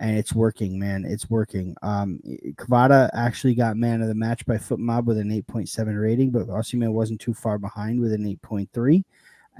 [0.00, 1.04] and it's working, man.
[1.04, 1.76] It's working.
[1.82, 2.20] Um,
[2.54, 6.92] Kvara actually got man of the match by FotMob with an 8.7 rating, but Osimhen
[6.92, 9.04] wasn't too far behind with an 8.3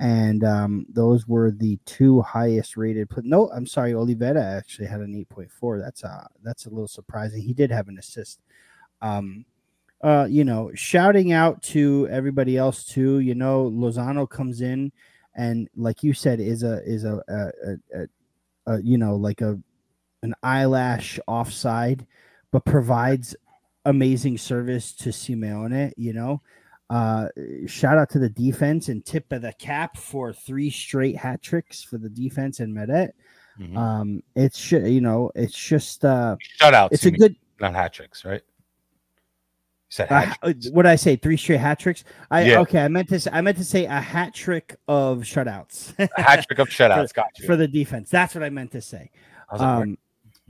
[0.01, 3.09] and um, those were the two highest rated.
[3.19, 5.79] No, I'm sorry, Olivera actually had an 8.4.
[5.79, 7.43] That's a that's a little surprising.
[7.43, 8.41] He did have an assist.
[9.03, 9.45] Um,
[10.03, 13.19] uh, you know, shouting out to everybody else too.
[13.19, 14.91] You know, Lozano comes in
[15.35, 19.59] and, like you said, is a is a, a, a, a you know like a
[20.23, 22.07] an eyelash offside,
[22.53, 23.37] but provides
[23.85, 25.93] amazing service to Simeone.
[25.99, 26.41] You know,
[26.91, 27.29] uh,
[27.67, 31.83] shout out to the defense and tip of the cap for three straight hat tricks
[31.83, 33.13] for the defense and Meret.
[33.61, 33.77] Mm-hmm.
[33.77, 36.93] Um, it's you know, it's just uh, shout out.
[36.93, 38.43] It's a good not hat tricks, right?
[39.99, 41.17] Uh, what did I say?
[41.17, 42.05] Three straight hat tricks.
[42.31, 42.61] I yeah.
[42.61, 42.81] okay.
[42.81, 43.21] I meant to.
[43.21, 45.95] Say, I meant to say a hat trick of shutouts.
[45.99, 47.09] a hat trick of shutouts.
[47.09, 48.11] for, got you for the defense.
[48.11, 49.11] That's what I meant to say.
[49.51, 49.97] Um.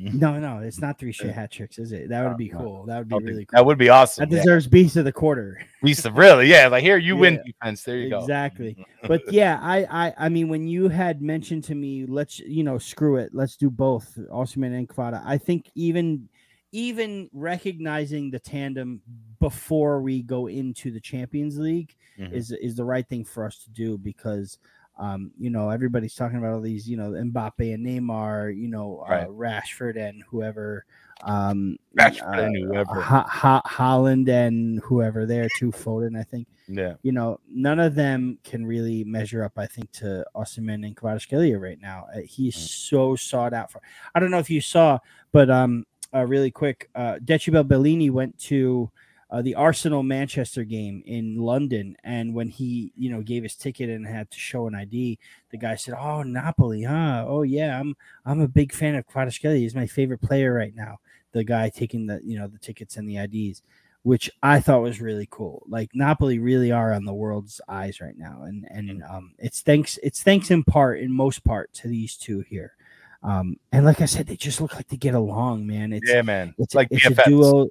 [0.03, 2.09] No, no, it's not three straight hat tricks, is it?
[2.09, 2.85] That would be cool.
[2.87, 3.59] That would be really cool.
[3.59, 4.29] That would be awesome.
[4.29, 4.71] That deserves yeah.
[4.71, 5.63] beast of the quarter.
[5.83, 6.69] Beast of really, yeah.
[6.69, 7.21] Like here, you yeah.
[7.21, 7.83] win defense.
[7.83, 8.75] There you exactly.
[8.75, 8.83] go.
[8.83, 9.09] Exactly.
[9.27, 12.79] but yeah, I, I, I mean, when you had mentioned to me, let's, you know,
[12.79, 15.23] screw it, let's do both, Osimhen and Kvara.
[15.25, 16.29] I think even,
[16.73, 19.03] even recognizing the tandem
[19.39, 22.33] before we go into the Champions League mm-hmm.
[22.33, 24.59] is is the right thing for us to do because
[25.01, 29.03] um, you know, everybody's talking about all these, you know, Mbappe and Neymar, you know,
[29.09, 29.25] uh.
[29.29, 30.85] Rashford and whoever,
[31.23, 36.49] um, Rashford uh, and whoever, ha- ha- Haaland and whoever there too, Foden, I think.
[36.69, 36.95] Yeah.
[37.03, 41.59] You know, none of them can really measure up, I think, to Osimhen and Kvaratskhelia
[41.59, 42.07] right now.
[42.15, 42.67] Uh, he's mm-hmm.
[42.67, 43.81] so sought out for.
[44.15, 44.99] I don't know if you saw,
[45.33, 48.91] but um, uh, really quick, uh, Decibel Bellini went to
[49.31, 53.89] uh, the Arsenal Manchester game in London, and when he you know gave his ticket
[53.89, 55.19] and had to show an ID,
[55.51, 57.25] the guy said, "Oh, Napoli, huh?
[57.29, 59.59] Oh yeah, I'm I'm a big fan of Kvaratskhelia.
[59.59, 60.99] He's my favorite player right now."
[61.33, 63.63] The guy taking the you know the tickets and the IDs,
[64.03, 65.63] which I thought was really cool.
[65.69, 69.15] Like Napoli really are on the world's eyes right now, and and mm.
[69.15, 72.75] um, it's thanks it's thanks in part in most part to these two here.
[73.23, 75.93] Um, and like I said, they just look like they get along, man.
[75.93, 76.55] It's, yeah, man.
[76.59, 77.69] It's like it's a duo.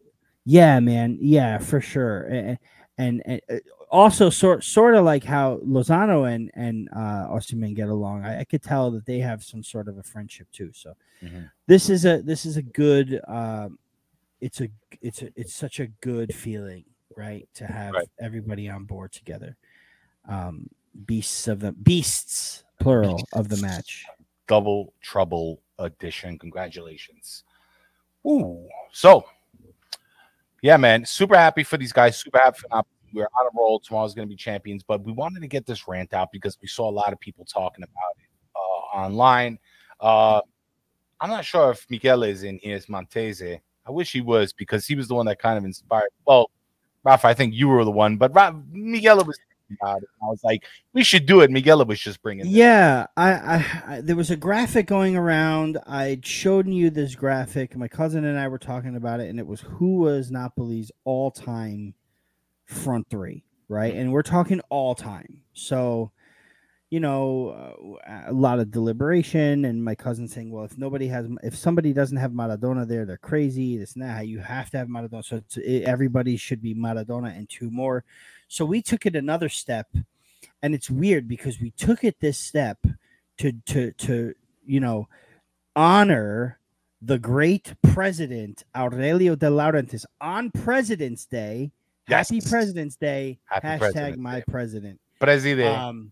[0.50, 1.20] Yeah, man.
[1.22, 2.24] Yeah, for sure.
[2.24, 2.58] And,
[2.98, 3.58] and, and uh,
[3.92, 8.26] also sort sort of like how Lozano and and uh, Osimhen get along.
[8.26, 10.72] I, I, could tell that they have some sort of a friendship too.
[10.74, 11.44] So mm-hmm.
[11.68, 13.22] this is a this is a good.
[13.28, 13.78] Um,
[14.42, 14.70] it's a
[15.04, 16.84] it's a it's such a good feeling,
[17.16, 17.48] right?
[17.54, 18.10] To have right.
[18.20, 19.56] everybody on board together.
[20.28, 20.68] Um,
[21.06, 24.04] beasts of the beasts plural of the match.
[24.48, 26.40] Double trouble edition.
[26.40, 27.44] Congratulations.
[28.26, 28.68] Ooh.
[28.92, 29.26] So
[30.62, 32.18] yeah, man, super happy for these guys.
[32.18, 33.80] Super happy for We're on a roll.
[33.80, 36.68] Tomorrow's going to be champions, but we wanted to get this rant out because we
[36.68, 39.60] saw a lot of people talking about it uh, online.
[40.00, 40.42] Uh,
[41.22, 42.76] I'm not sure if Miguel is in here.
[42.76, 43.42] It's Montese.
[43.42, 46.10] I wish he was because he was the one that kind of inspired.
[46.26, 46.52] Well,
[47.04, 48.34] Rafa, I think you were the one, but
[48.72, 49.40] Miguel was
[49.80, 50.10] about it.
[50.22, 51.52] I was like, we should do it.
[51.52, 52.46] Miguel was just bringing.
[52.48, 55.78] Yeah, I, I, I, there was a graphic going around.
[55.86, 57.76] I showed you this graphic.
[57.76, 61.94] My cousin and I were talking about it, and it was who was Napoli's all-time
[62.66, 63.94] front three, right?
[63.94, 65.42] And we're talking all-time.
[65.54, 66.12] So,
[66.90, 71.28] you know, uh, a lot of deliberation, and my cousin saying, "Well, if nobody has,
[71.44, 73.78] if somebody doesn't have Maradona there, they're crazy.
[73.78, 74.28] This and that.
[74.28, 75.24] You have to have Maradona.
[75.24, 78.04] So everybody should be Maradona and two more."
[78.50, 79.88] So we took it another step,
[80.62, 82.80] and it's weird because we took it this step
[83.38, 84.34] to to to
[84.66, 85.08] you know
[85.76, 86.60] honor
[87.02, 91.72] the great president Aurelio de Laurentiis on President's Day.
[92.10, 92.30] Yes.
[92.30, 93.40] Happy President's Day.
[93.46, 94.44] Happy hashtag President's my Day.
[94.50, 95.00] president.
[95.20, 95.78] President.
[95.78, 96.12] Um,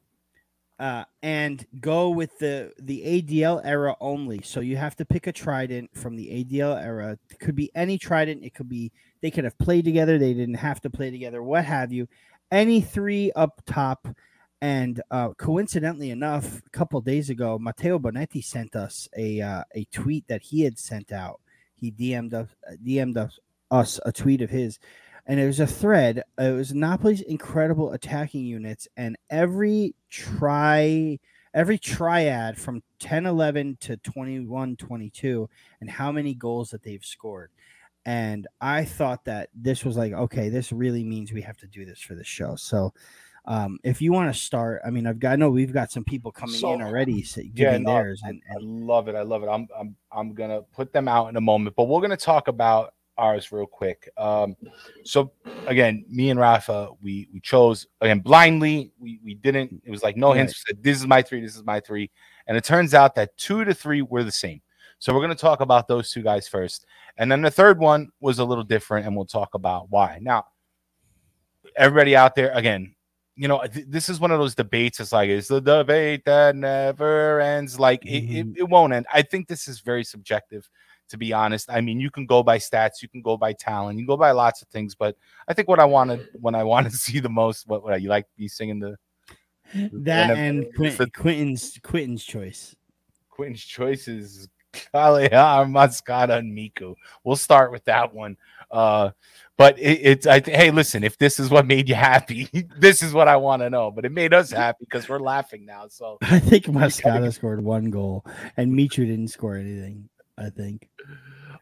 [0.80, 4.42] uh, and go with the the ADL era only.
[4.44, 7.18] So you have to pick a trident from the ADL era.
[7.30, 8.44] It could be any trident.
[8.44, 10.18] It could be they could have played together.
[10.18, 11.42] They didn't have to play together.
[11.42, 12.08] What have you?
[12.52, 14.08] Any three up top.
[14.60, 19.86] And uh, coincidentally enough, a couple days ago, Matteo Bonetti sent us a uh, a
[19.86, 21.42] tweet that he had sent out.
[21.76, 22.50] He DM'd us,
[22.84, 24.80] DM'd us, us a tweet of his
[25.28, 26.24] and it was a thread.
[26.40, 31.20] It was Napoli's incredible attacking units, and every try,
[31.54, 35.50] every triad from 10 11 to 21 22
[35.82, 37.52] and how many goals that they've scored
[38.06, 41.86] and i thought that this was like okay this really means we have to do
[41.86, 42.92] this for the show so
[43.48, 46.04] um, if you want to start, I mean, I've got I know we've got some
[46.04, 49.16] people coming so, in already so giving yeah, no, theirs, and, and, I love it.
[49.16, 49.48] I love it.
[49.48, 52.94] I'm I'm I'm gonna put them out in a moment, but we're gonna talk about
[53.18, 54.10] ours real quick.
[54.18, 54.56] Um,
[55.04, 55.32] so
[55.66, 58.92] again, me and Rafa, we we chose again blindly.
[59.00, 59.82] We we didn't.
[59.86, 60.64] It was like no hints.
[60.68, 61.42] Said, this is my three.
[61.42, 62.10] This is my three,
[62.48, 64.62] and it turns out that two to three were the same.
[65.00, 66.86] So we're gonna talk about those two guys first,
[67.18, 70.20] and then the third one was a little different, and we'll talk about why.
[70.22, 70.46] Now,
[71.76, 72.96] everybody out there, again,
[73.38, 75.00] you know, th- this is one of those debates.
[75.00, 77.80] It's like, it's the debate that never ends.
[77.80, 78.16] Like, mm-hmm.
[78.16, 78.58] it, it, mm-hmm.
[78.58, 79.06] it, won't end.
[79.14, 80.68] I think this is very subjective,
[81.10, 81.70] to be honest.
[81.70, 84.18] I mean, you can go by stats, you can go by talent, you can go
[84.18, 84.96] by lots of things.
[84.96, 85.16] But
[85.48, 88.10] I think what I wanted, when I want to see the most, what, what you
[88.10, 88.98] like me singing the
[89.74, 92.76] that and Quint, Quentin's Quentin's choice.
[93.30, 95.30] Quentin's choice is Kalear,
[95.70, 96.96] Mascata, and Miku.
[97.24, 98.38] We'll start with that one.
[98.70, 99.12] Uh,
[99.58, 103.02] but it, it's I th- hey, listen, if this is what made you happy, this
[103.02, 103.92] is what I want to know.
[103.92, 105.88] But it made us happy because we're laughing now.
[105.90, 110.10] So I think Mascata scored one goal and Mitro didn't score anything.
[110.38, 110.90] I think.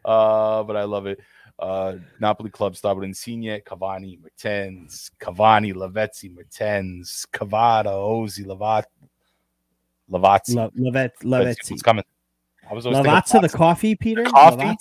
[0.03, 1.19] Uh, but I love it.
[1.57, 8.83] Uh, Napoli club started with Insigne, Cavani, Mertens, Cavani, Lavezzi, Mertens, Cavada, Ozzy, Lavat,
[10.11, 10.71] Lavazzi.
[10.77, 11.71] Lavet, Lavezzi.
[11.71, 12.03] What's coming?
[12.69, 14.23] I was Lavazza, the coffee, Peter.
[14.23, 14.75] The coffee,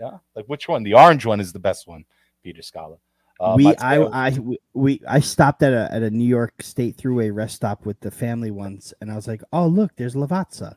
[0.00, 0.18] yeah.
[0.34, 0.82] Like which one?
[0.82, 2.04] The orange one is the best one.
[2.42, 2.96] Peter Scala.
[3.40, 4.38] Uh, we I, I
[4.74, 8.10] we I stopped at a at a New York State Thruway rest stop with the
[8.10, 10.74] family once, and I was like, "Oh, look, there's Lavazza.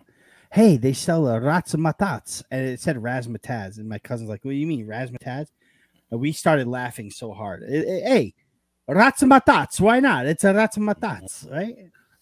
[0.52, 4.58] Hey, they sell a Razmataz, and it said Razmataz." And my cousin's like, "What do
[4.58, 5.48] you mean Razmataz?"
[6.10, 7.64] And we started laughing so hard.
[7.68, 8.34] Hey,
[8.90, 10.26] Razmataz, why not?
[10.26, 11.76] It's a Razmataz, right?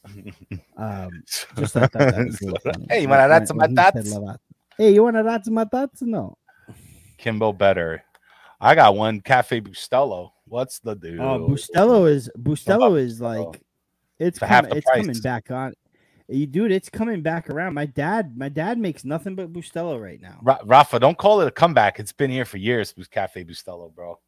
[0.77, 1.09] um,
[1.57, 2.57] just thought that, was really
[2.89, 4.37] Hey, you want a Razmataz?
[4.77, 6.01] Hey, you want a Razmataz?
[6.03, 6.37] No.
[7.17, 8.03] Kimbo better
[8.61, 10.31] I got one Cafe Bustelo.
[10.45, 11.19] What's the dude?
[11.19, 13.61] Oh, Bustelo is Bustelo is like
[14.19, 15.73] it's coming, it's coming back on.
[16.29, 17.73] You dude, it's coming back around.
[17.73, 20.39] My dad, my dad makes nothing but Bustelo right now.
[20.43, 21.99] Ra- Rafa, don't call it a comeback.
[21.99, 22.93] It's been here for years.
[23.11, 24.19] Cafe Bustelo, bro.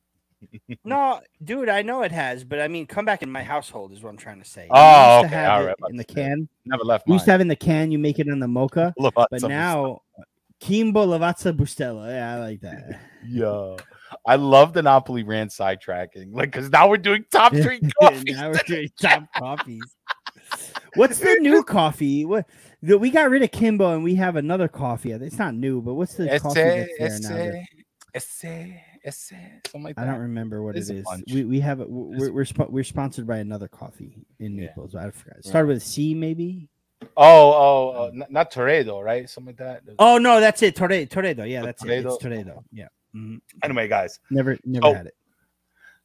[0.84, 4.02] no, dude, I know it has, but I mean, come back in my household is
[4.02, 4.68] what I'm trying to say.
[4.72, 5.46] Oh, okay.
[5.46, 5.76] All right.
[5.90, 7.08] In the can, never left.
[7.08, 7.92] We used to have in the can.
[7.92, 10.02] You make it in the mocha, but now
[10.60, 12.08] Kimbo Lavazza Bustelo.
[12.08, 13.02] Yeah, I like that.
[13.24, 13.76] Yeah.
[14.26, 18.36] I love the Napoli ran sidetracking, like because now we're doing top three coffees.
[18.36, 19.96] now we're doing top coffees.
[20.96, 22.26] What's the new coffee?
[22.26, 22.46] What
[22.82, 25.12] we got rid of Kimbo and we have another coffee.
[25.12, 27.63] It's not new, but what's the esse, coffee that's there now?
[28.13, 28.44] Esse,
[29.06, 29.34] esse,
[29.67, 30.08] something like that.
[30.08, 31.06] I don't remember what it is.
[31.32, 34.94] We, we have we're we're, sp- we're sponsored by another coffee in Naples.
[34.94, 35.08] Yeah.
[35.08, 35.38] I forgot.
[35.38, 36.67] It started with C maybe.
[37.17, 39.30] Oh, oh, uh, not Toraldo, right?
[39.30, 39.96] Something like that.
[39.98, 40.76] Oh no, that's it.
[40.76, 41.50] Toraldo, Toraldo.
[41.50, 41.89] Yeah, that's Toraldo.
[41.89, 42.06] it.
[42.06, 42.63] It's Toraldo.
[42.72, 42.88] Yeah.
[43.15, 43.38] Mm-hmm.
[43.63, 45.15] Anyway, guys, never never so, had it.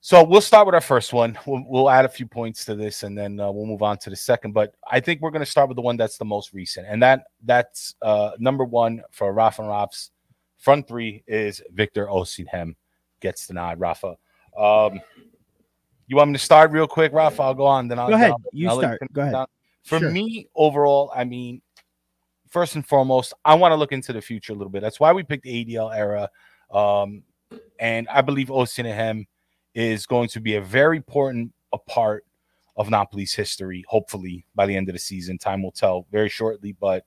[0.07, 1.37] So we'll start with our first one.
[1.47, 4.09] We'll, we'll add a few points to this, and then uh, we'll move on to
[4.09, 4.53] the second.
[4.53, 7.03] But I think we're going to start with the one that's the most recent, and
[7.03, 10.12] that that's uh, number one for Rafa and Raf's
[10.59, 12.77] front three is Victor Osimhen
[13.19, 13.81] gets the nod.
[13.81, 14.16] Rafa,
[14.57, 15.01] um,
[16.07, 17.42] you want me to start real quick, Rafa?
[17.42, 17.88] I'll go on.
[17.88, 18.31] Then I'll go ahead.
[18.31, 19.01] I'll, you I'll start.
[19.12, 19.33] Go ahead.
[19.33, 19.47] Down.
[19.83, 20.12] For sure.
[20.12, 21.62] me, overall, I mean,
[22.49, 24.83] first and foremost, I want to look into the future a little bit.
[24.83, 26.31] That's why we picked ADL era
[26.71, 27.25] um,
[27.81, 29.27] and I believe Osimhen
[29.77, 32.25] is going to be a very important a part
[32.77, 33.85] of Napoli's history.
[33.89, 36.73] Hopefully, by the end of the season, time will tell very shortly.
[36.73, 37.05] But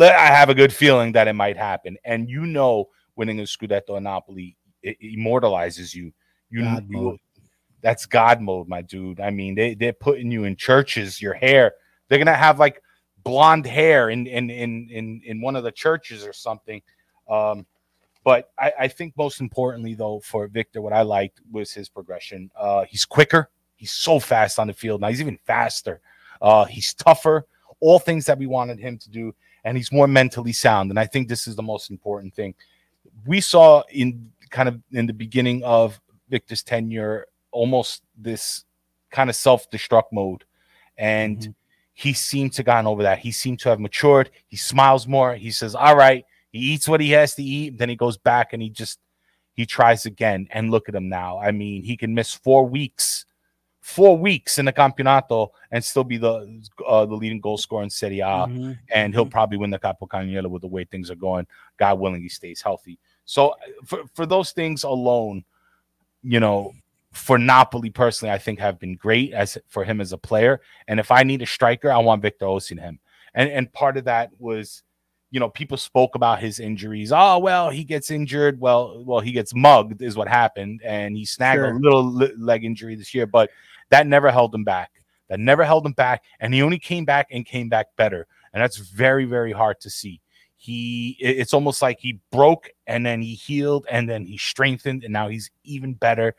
[0.00, 1.96] I have a good feeling that it might happen.
[2.04, 6.12] And you know, winning a Scudetto in Napoli immortalizes you.
[6.50, 7.18] You, God you mode.
[7.80, 9.20] that's God mode, my dude.
[9.20, 11.20] I mean, they they're putting you in churches.
[11.20, 11.72] Your hair,
[12.08, 12.80] they're gonna have like
[13.24, 16.80] blonde hair in in in in in one of the churches or something.
[17.28, 17.66] Um,
[18.24, 22.50] but I, I, think most importantly, though, for Victor, what I liked was his progression.
[22.56, 23.50] Uh, he's quicker.
[23.76, 25.02] He's so fast on the field.
[25.02, 26.00] Now he's even faster.
[26.40, 27.46] Uh, he's tougher.
[27.80, 29.34] All things that we wanted him to do,
[29.64, 30.90] and he's more mentally sound.
[30.90, 32.54] And I think this is the most important thing.
[33.26, 38.64] We saw in kind of in the beginning of Victor's tenure almost this
[39.10, 40.44] kind of self-destruct mode,
[40.96, 41.50] and mm-hmm.
[41.92, 43.18] he seemed to gotten over that.
[43.18, 44.30] He seemed to have matured.
[44.46, 45.34] He smiles more.
[45.34, 46.24] He says, "All right."
[46.54, 49.00] He eats what he has to eat, then he goes back and he just
[49.54, 50.46] he tries again.
[50.52, 51.36] And look at him now.
[51.36, 53.26] I mean, he can miss four weeks,
[53.80, 57.90] four weeks in the campeonato and still be the uh, the leading goal scorer in
[57.90, 58.26] Serie A.
[58.26, 58.72] Mm-hmm.
[58.92, 59.32] And he'll mm-hmm.
[59.32, 61.44] probably win the Capo Capocannoniere with the way things are going.
[61.76, 63.00] God willing, he stays healthy.
[63.24, 65.44] So for, for those things alone,
[66.22, 66.72] you know,
[67.10, 70.60] for Napoli personally, I think have been great as for him as a player.
[70.86, 72.98] And if I need a striker, I want Victor Osimhen
[73.34, 74.83] and and part of that was
[75.34, 77.10] you know people spoke about his injuries.
[77.10, 78.60] Oh well he gets injured.
[78.60, 81.72] Well well he gets mugged is what happened and he snagged sure.
[81.72, 82.04] a little
[82.38, 83.50] leg injury this year but
[83.90, 84.92] that never held him back.
[85.28, 88.62] That never held him back and he only came back and came back better and
[88.62, 90.20] that's very very hard to see.
[90.56, 95.12] He it's almost like he broke and then he healed and then he strengthened and
[95.12, 96.36] now he's even better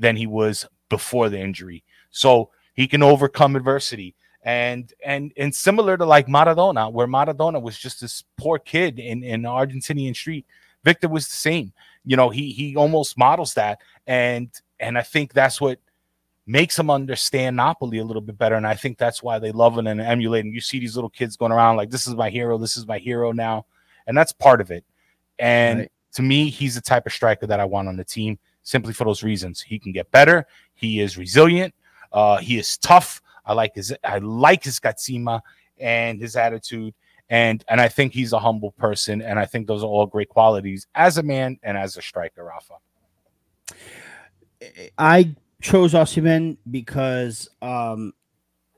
[0.00, 1.84] than he was before the injury.
[2.10, 7.78] So he can overcome adversity and and and similar to like Maradona, where Maradona was
[7.78, 10.46] just this poor kid in in Argentinian street.
[10.84, 11.72] Victor was the same.
[12.04, 15.78] You know, he he almost models that, and and I think that's what
[16.44, 18.56] makes him understand Napoli a little bit better.
[18.56, 20.52] And I think that's why they love him and emulate him.
[20.52, 22.58] You see these little kids going around like, "This is my hero.
[22.58, 23.66] This is my hero now,"
[24.06, 24.84] and that's part of it.
[25.38, 25.92] And right.
[26.14, 29.04] to me, he's the type of striker that I want on the team simply for
[29.04, 29.60] those reasons.
[29.60, 30.46] He can get better.
[30.74, 31.74] He is resilient.
[32.12, 33.22] Uh, he is tough.
[33.44, 35.40] I like his I like his carisma
[35.78, 36.94] and his attitude.
[37.30, 39.22] And and I think he's a humble person.
[39.22, 42.44] And I think those are all great qualities as a man and as a striker,
[42.44, 42.74] Rafa.
[44.98, 48.12] I chose Osimhen because um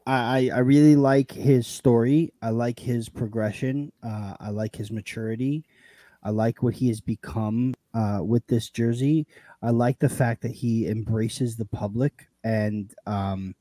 [0.07, 2.33] I, I really like his story.
[2.43, 3.91] I like his progression.
[4.03, 5.65] Uh, I like his maturity.
[6.23, 9.27] I like what he has become uh, with this jersey.
[9.63, 13.55] I like the fact that he embraces the public and um,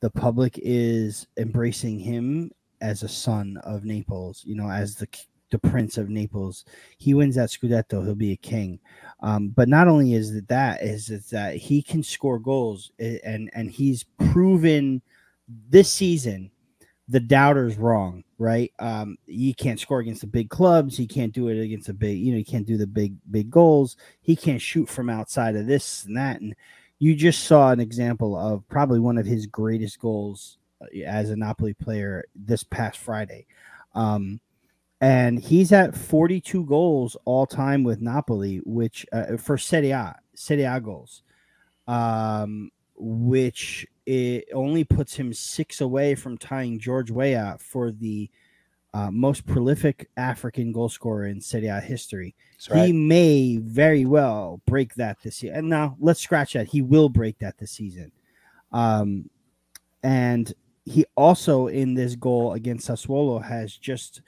[0.00, 5.08] the public is embracing him as a son of Naples, you know, as the
[5.50, 6.64] the prince of Naples.
[6.96, 8.78] He wins that Scudetto, he'll be a king.
[9.20, 13.50] Um, but not only is it that is it that he can score goals and
[13.52, 15.02] and he's proven
[15.68, 16.50] this season
[17.10, 18.72] the doubters wrong, right?
[18.78, 20.96] Um, he can't score against the big clubs.
[20.96, 23.50] He can't do it against the big, you know, he can't do the big, big
[23.50, 23.96] goals.
[24.20, 26.40] He can't shoot from outside of this and that.
[26.40, 26.54] And
[27.00, 31.36] you just saw an example of probably one of his greatest goals uh, as a
[31.36, 33.46] Napoli player this past Friday.
[33.94, 34.38] Um,
[35.00, 40.64] and he's at 42 goals all time with Napoli, which uh, for Serie A, Serie
[40.64, 41.22] A goals,
[41.88, 48.28] um, which it only puts him six away from tying George Weah for the
[48.92, 52.34] uh, most prolific African goal scorer in Serie A history.
[52.70, 52.86] Right.
[52.86, 55.54] He may very well break that this year.
[55.54, 56.66] And now let's scratch that.
[56.66, 58.12] He will break that this season.
[58.72, 59.30] Um,
[60.02, 60.52] and
[60.84, 64.22] he also in this goal against Sassuolo has just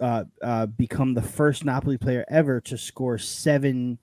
[0.00, 3.98] uh, uh, become the first Napoli player ever to score seven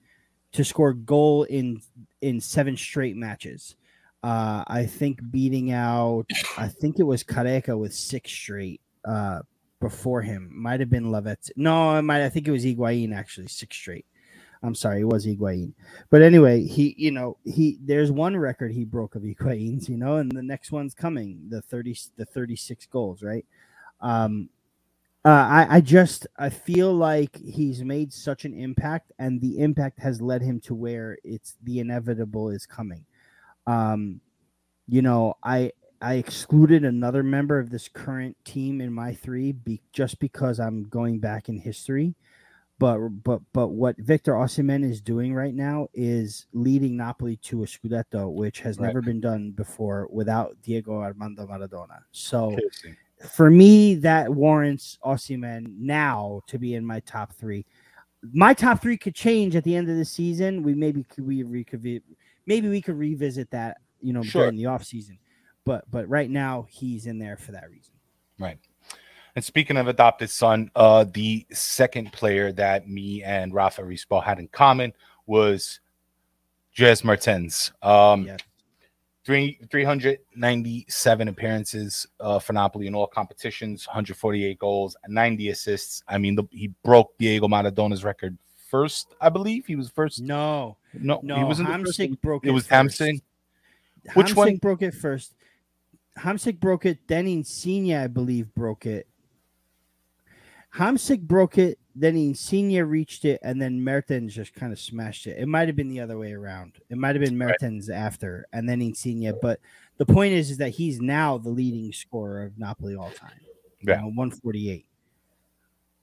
[0.52, 1.80] to score goal in
[2.20, 3.76] in seven straight matches.
[4.22, 9.40] Uh, I think beating out I think it was Careca with six straight uh,
[9.82, 10.48] before him.
[10.54, 11.50] Might have been Lavezzi.
[11.56, 12.24] No, it might.
[12.24, 14.06] I think it was Higuain actually, six straight.
[14.62, 15.72] I'm sorry, it was Higuain.
[16.08, 20.16] But anyway, he, you know, he there's one record he broke of Higuain's, you know,
[20.16, 23.44] and the next one's coming, the 30 the 36 goals, right?
[24.00, 24.48] Um
[25.24, 30.00] uh, I, I just I feel like he's made such an impact, and the impact
[30.00, 33.04] has led him to where it's the inevitable is coming.
[33.68, 34.20] Um,
[34.88, 35.72] you know, I
[36.02, 40.82] I excluded another member of this current team in my three be, just because I'm
[40.88, 42.16] going back in history.
[42.80, 47.66] But but but what Victor Osimhen is doing right now is leading Napoli to a
[47.66, 48.88] Scudetto, which has right.
[48.88, 52.00] never been done before without Diego Armando Maradona.
[52.10, 52.56] So
[53.30, 57.64] for me, that warrants Osimhen now to be in my top three.
[58.32, 60.64] My top three could change at the end of the season.
[60.64, 61.44] We maybe could we
[62.46, 64.42] maybe we could revisit that, you know, sure.
[64.42, 65.18] during the off season
[65.64, 67.92] but but right now he's in there for that reason.
[68.38, 68.58] Right.
[69.34, 74.38] And speaking of adopted son, uh, the second player that me and Rafa Rispo had
[74.38, 74.92] in common
[75.26, 75.80] was
[76.74, 77.72] Dries Mertens.
[77.82, 78.40] Um, yes.
[79.24, 86.02] Three, 397 appearances uh, for Napoli in all competitions, 148 goals, 90 assists.
[86.08, 88.36] I mean, the, he broke Diego Maradona's record
[88.68, 89.64] first, I believe.
[89.64, 90.20] He was first.
[90.20, 91.36] No, no, no.
[91.36, 92.20] He was in the first.
[92.20, 92.48] broke it.
[92.48, 93.22] It was Hamsik.
[94.14, 95.34] Which one broke it first?
[96.18, 99.06] Hamsik broke it, then Insigne, I believe, broke it.
[100.74, 105.38] Hamsik broke it, then Insigne reached it, and then Mertens just kind of smashed it.
[105.38, 106.78] It might have been the other way around.
[106.88, 107.96] It might have been Mertens right.
[107.96, 109.32] after, and then Insigne.
[109.42, 109.60] But
[109.98, 113.32] the point is, is that he's now the leading scorer of Napoli all time.
[113.82, 114.86] Yeah, you know, 148.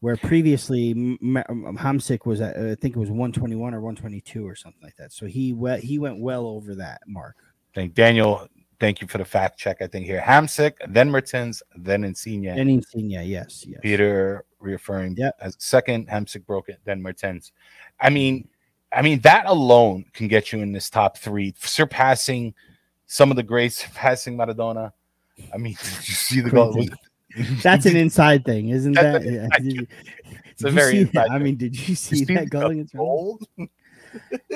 [0.02, 4.96] Where previously Hamsik was at, I think it was 121 or 122 or something like
[4.96, 5.12] that.
[5.12, 7.36] So he went, he went well over that mark.
[7.76, 8.48] Thank Daniel
[8.80, 9.82] Thank you for the fact check.
[9.82, 12.56] I think here Hamsik, then Mertens, then Insigne.
[12.56, 13.80] Then Insigne, yes, yes.
[13.82, 15.36] Peter reaffirmed yep.
[15.42, 16.08] as second.
[16.08, 17.52] Hamsik broke it, then Mertens.
[18.00, 18.48] I mean,
[18.94, 22.54] I mean that alone can get you in this top three, surpassing
[23.06, 24.94] some of the greats, surpassing Maradona.
[25.54, 26.86] I mean, did you see the goal?
[27.62, 29.24] That's an inside thing, isn't that?
[29.24, 29.48] Yeah.
[29.60, 29.88] Did
[30.50, 31.18] It's a very see?
[31.18, 33.40] I mean, did you see You see that goal against goal?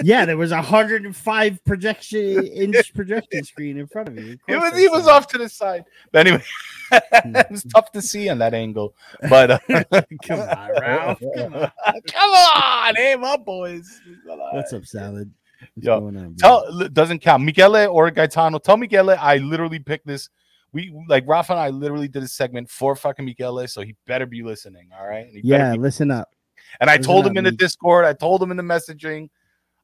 [0.03, 4.33] Yeah, there was a hundred and five projection inch projection screen in front of you.
[4.33, 5.85] Of course was he was off to the side.
[6.11, 6.43] But anyway,
[6.91, 8.93] it was tough to see on that angle.
[9.29, 9.59] But uh.
[10.23, 11.19] Come on, Ralph.
[11.35, 11.71] Come on.
[12.07, 14.01] Come on, aim up, boys.
[14.25, 15.31] What's up, Salad?
[15.75, 16.35] What's Yo, going on?
[16.35, 17.43] Tell doesn't count.
[17.43, 18.59] Michele or Gaetano.
[18.59, 20.29] Tell Michele I literally picked this.
[20.73, 24.25] We like Rafa and I literally did a segment for fucking Michele, so he better
[24.25, 24.89] be listening.
[24.99, 25.27] All right.
[25.27, 26.35] He yeah, listen up.
[26.81, 28.05] and I listen told up, him in the Discord.
[28.05, 29.29] I told him in the messaging.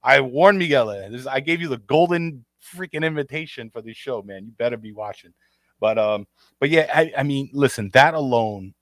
[0.03, 0.87] I warned Miguel.
[1.11, 2.45] This, I gave you the golden
[2.75, 4.45] freaking invitation for this show, man.
[4.45, 5.33] You better be watching.
[5.79, 6.27] But um,
[6.59, 8.73] but yeah, I, I mean, listen, that alone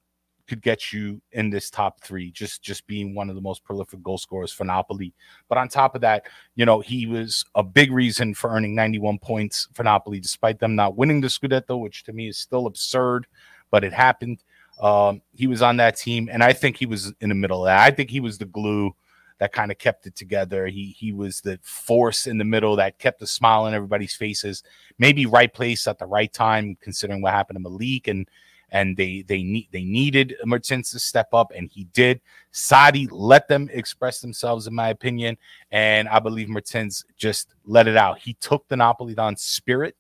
[0.48, 4.02] could get you in this top three, just just being one of the most prolific
[4.02, 5.14] goal scorers for Napoli.
[5.50, 9.20] But on top of that, you know, he was a big reason for earning 91
[9.20, 13.28] points for Napoli, despite them not winning the Scudetto, which to me is still absurd,
[13.70, 14.44] but it happened.
[14.82, 17.66] Um, he was on that team, and I think he was in the middle.
[17.66, 18.96] I think he was the glue
[19.40, 20.68] that kind of kept it together.
[20.68, 24.64] He he was the force in the middle that kept a smile on everybody's faces.
[24.98, 28.28] Maybe right place at the right time, considering what happened to Milik and
[28.70, 32.22] and they they need they needed Mertens to step up, and he did.
[32.54, 35.38] Sarri let them express themselves, in my opinion,
[35.72, 38.20] and I believe Mertens just let it out.
[38.20, 39.96] He took the Napolitan spirit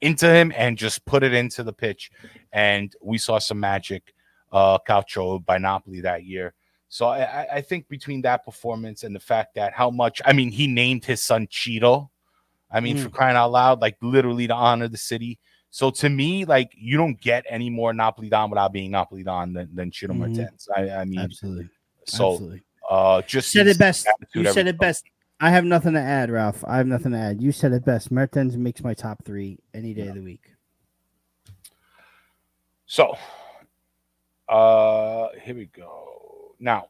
[0.00, 2.10] into him and just put it into the pitch,
[2.52, 4.14] and we saw some magic
[4.52, 6.54] uh calcio by Napoli that year.
[6.92, 10.50] So I, I- think between that performance and the fact that how much I mean
[10.50, 12.10] he named his son Ciro.
[12.70, 15.38] I mean, for crying out loud, like literally to honor the city.
[15.70, 19.54] So to me, like you don't get any more Napoli Don without being Napoli Don
[19.54, 20.18] than, than Ciro Mhm.
[20.18, 20.68] Mertens.
[20.76, 21.70] I, I mean, Absolutely.
[22.04, 22.62] so Absolutely.
[22.90, 24.06] uh just said it best.
[24.34, 24.76] You said it everything.
[24.76, 25.04] best.
[25.40, 26.62] I have nothing to add, Ralph.
[26.66, 27.40] I have nothing to add.
[27.40, 28.10] You said it best.
[28.10, 30.44] Mertens makes my top three any day of the week.
[32.84, 33.16] So,
[34.46, 36.21] uh, here we go.
[36.62, 36.88] Now,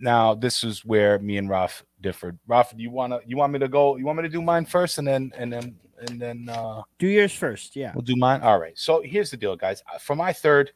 [0.00, 2.38] now this is where me and Raf differed.
[2.46, 3.96] Raf, do you wanna you want me to go?
[3.96, 5.76] You want me to do mine first, and then and then
[6.06, 7.74] and then uh, Do yours first.
[7.76, 7.92] Yeah.
[7.94, 8.42] we'll do mine.
[8.42, 8.76] All right.
[8.78, 9.82] So here's the deal, guys.
[9.90, 10.72] Uh, For my third,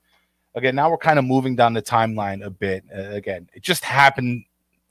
[0.54, 2.84] again, now we're kind of moving down the timeline a bit.
[2.96, 4.44] Uh, again, it just happened,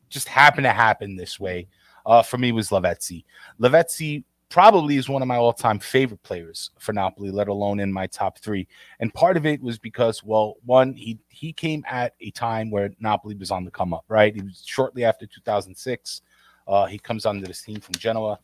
[0.09, 1.67] just happened to happen this way.
[2.05, 3.23] Uh, for me, was Lavezzi.
[3.59, 8.07] Lavezzi probably is one of my all-time favorite players for Napoli, let alone in my
[8.07, 8.67] top three.
[8.99, 12.89] And part of it was because, well, one, he he came at a time where
[12.99, 14.35] Napoli was on the come up, right?
[14.35, 16.21] It was shortly after 2006.
[16.67, 18.39] Uh, he comes onto this team from Genoa,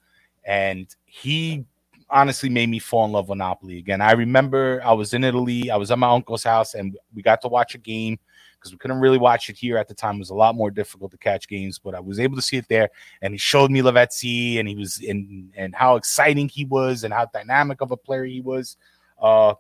[0.45, 1.66] and he
[2.10, 3.99] honestly made me fall in love with Napoli again.
[3.99, 7.41] I remember I was in Italy, I was at my uncle's house, and we got
[7.41, 8.20] to watch a game
[8.66, 10.16] because we couldn't really watch it here at the time.
[10.16, 12.57] It was a lot more difficult to catch games, but I was able to see
[12.57, 12.89] it there.
[13.22, 17.13] And he showed me Lavezzi, and he was in and how exciting he was, and
[17.13, 18.78] how dynamic of a player he was.
[19.22, 19.53] Uh,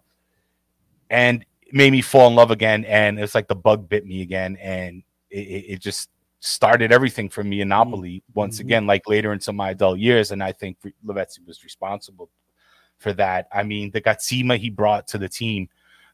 [1.11, 2.83] and made me fall in love again.
[2.85, 7.43] And it's like the bug bit me again, and it, it, just started everything for
[7.43, 8.61] me in Napoli once Mhm.
[8.61, 10.31] again, like later into my adult years.
[10.31, 12.29] And I think Lavezzi was responsible
[12.97, 13.47] for that.
[13.51, 15.69] I mean, the Gatsima he brought to the team,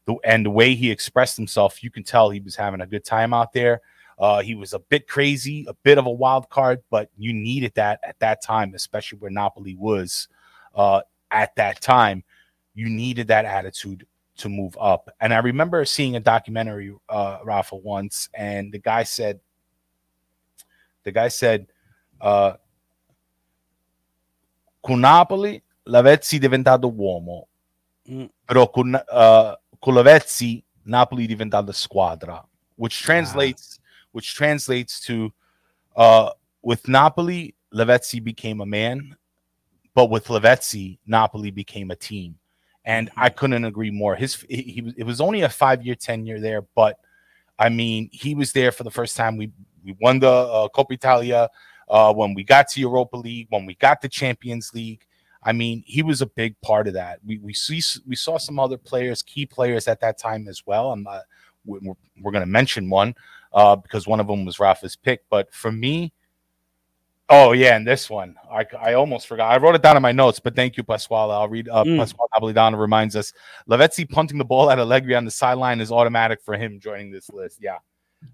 [0.06, 3.04] the, and the way he expressed himself, you can tell he was having a good
[3.04, 3.80] time out there.
[4.18, 7.72] Uh, he was a bit crazy, a bit of a wild card, but you needed
[7.74, 10.28] that at that time, especially where Napoli was
[10.74, 11.00] uh,
[11.30, 12.22] at that time.
[12.74, 15.10] You needed that attitude to move up.
[15.20, 19.40] And I remember seeing a documentary, uh, Rafa, once, and the guy said,
[21.04, 21.66] the guy said,
[22.20, 22.54] uh,
[24.84, 27.46] con Napoli Lavezzi è diventato uomo,
[28.10, 28.24] Mm.
[28.44, 29.94] però con, uh, con
[30.84, 33.80] Napoli è diventato squadra, which translates,
[34.12, 35.32] which translates to,
[35.96, 36.30] uh,
[36.62, 39.16] with Napoli Lavezzi became a man,
[39.94, 42.36] but with Lavezzi Napoli became a team,
[42.84, 44.14] and I couldn't agree more.
[44.14, 47.00] His he, he it was only a five year tenure there, but
[47.58, 49.36] I mean he was there for the first time.
[49.36, 49.50] We
[49.84, 51.48] we won the uh, Coppa Italia
[51.88, 55.04] uh, when we got to Europa League, when we got the Champions League.
[55.44, 57.18] I mean, he was a big part of that.
[57.26, 60.92] We we see we saw some other players, key players at that time as well.
[60.92, 61.22] I'm not,
[61.64, 61.80] we're,
[62.20, 63.14] we're going to mention one
[63.52, 65.24] uh, because one of them was Rafa's pick.
[65.30, 66.12] But for me,
[67.28, 69.50] oh yeah, and this one I, I almost forgot.
[69.50, 71.32] I wrote it down in my notes, but thank you, Pasquale.
[71.32, 71.68] I'll read.
[71.68, 71.98] Uh, Mm.
[71.98, 73.32] Pasquale Napolitano reminds us
[73.68, 77.30] Lavezzi punting the ball at Allegri on the sideline is automatic for him joining this
[77.30, 77.58] list.
[77.60, 77.78] Yeah,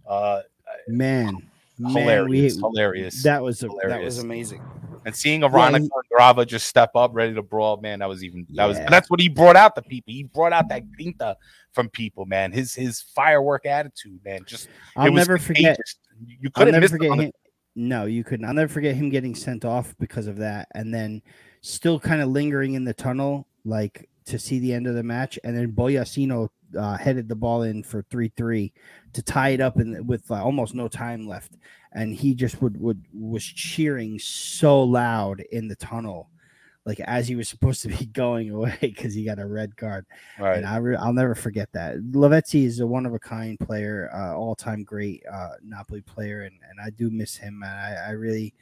[0.06, 0.42] uh,
[0.86, 1.42] Man.
[1.78, 3.22] Man, hilarious, we, hilarious.
[3.22, 4.62] that was a, that was amazing.
[5.06, 8.46] And seeing Aronica he- Grava just step up, ready to brawl, man, that was even
[8.54, 8.90] that was Yeah.
[8.90, 10.12] that's what he brought out the people.
[10.12, 11.36] He brought out that grinta
[11.72, 12.52] from people, man.
[12.52, 14.40] His his firework attitude, man.
[14.46, 15.78] Just I'll was never forget.
[16.26, 17.32] You couldn't never miss forget it on the- him.
[17.76, 18.44] No, you couldn't.
[18.44, 21.22] I'll never forget him getting sent off because of that, and then
[21.60, 25.38] still kind of lingering in the tunnel, like to see the end of the match,
[25.44, 28.72] and then Bogliacino uh, headed the ball in for three three
[29.12, 31.56] to tie it up in with uh, almost no time left,
[31.92, 36.28] and he just would would was cheering so loud in the tunnel,
[36.84, 40.06] like as he was supposed to be going away because he got a red card.
[40.38, 40.58] Right.
[40.58, 41.96] And I re- I'll never forget that.
[41.98, 46.42] Lavezzi is a one of a kind player, uh, all time great uh, Napoli player,
[46.42, 47.62] and, and I do miss him.
[47.62, 48.54] And I, I really,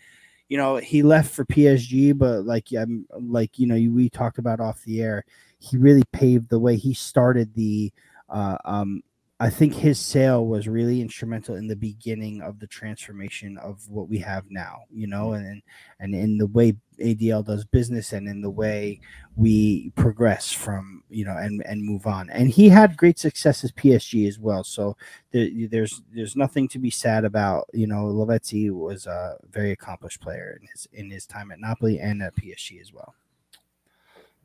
[0.49, 4.61] you know, he left for PSG, but like I'm like you know we talked about
[4.61, 5.25] off the air,
[5.59, 6.77] he really paved the way.
[6.77, 7.93] He started the.
[8.29, 9.03] Uh, um,
[9.39, 14.09] I think his sale was really instrumental in the beginning of the transformation of what
[14.09, 15.63] we have now, you know, and
[16.01, 18.99] and in the way ADL does business and in the way
[19.37, 22.31] we progress from, you know, and and move on.
[22.31, 24.65] And he had great success as PSG as well.
[24.65, 24.97] So
[25.33, 27.67] there, there's there's nothing to be sad about.
[27.75, 32.01] You know, Lavezzi was a very accomplished player in his in his time at Napoli
[32.01, 33.15] and at PSG as well.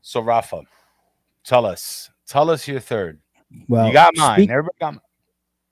[0.01, 0.63] So Rafa,
[1.43, 3.19] tell us, tell us your third.
[3.67, 4.37] Well, you got mine.
[4.37, 5.01] speak- Everybody got mine.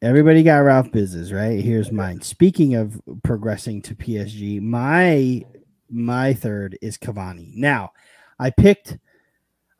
[0.01, 1.59] Everybody got Ralph business, right?
[1.59, 2.21] Here's mine.
[2.21, 5.43] Speaking of progressing to PSG, my
[5.89, 7.51] my third is Cavani.
[7.55, 7.91] Now,
[8.39, 8.97] I picked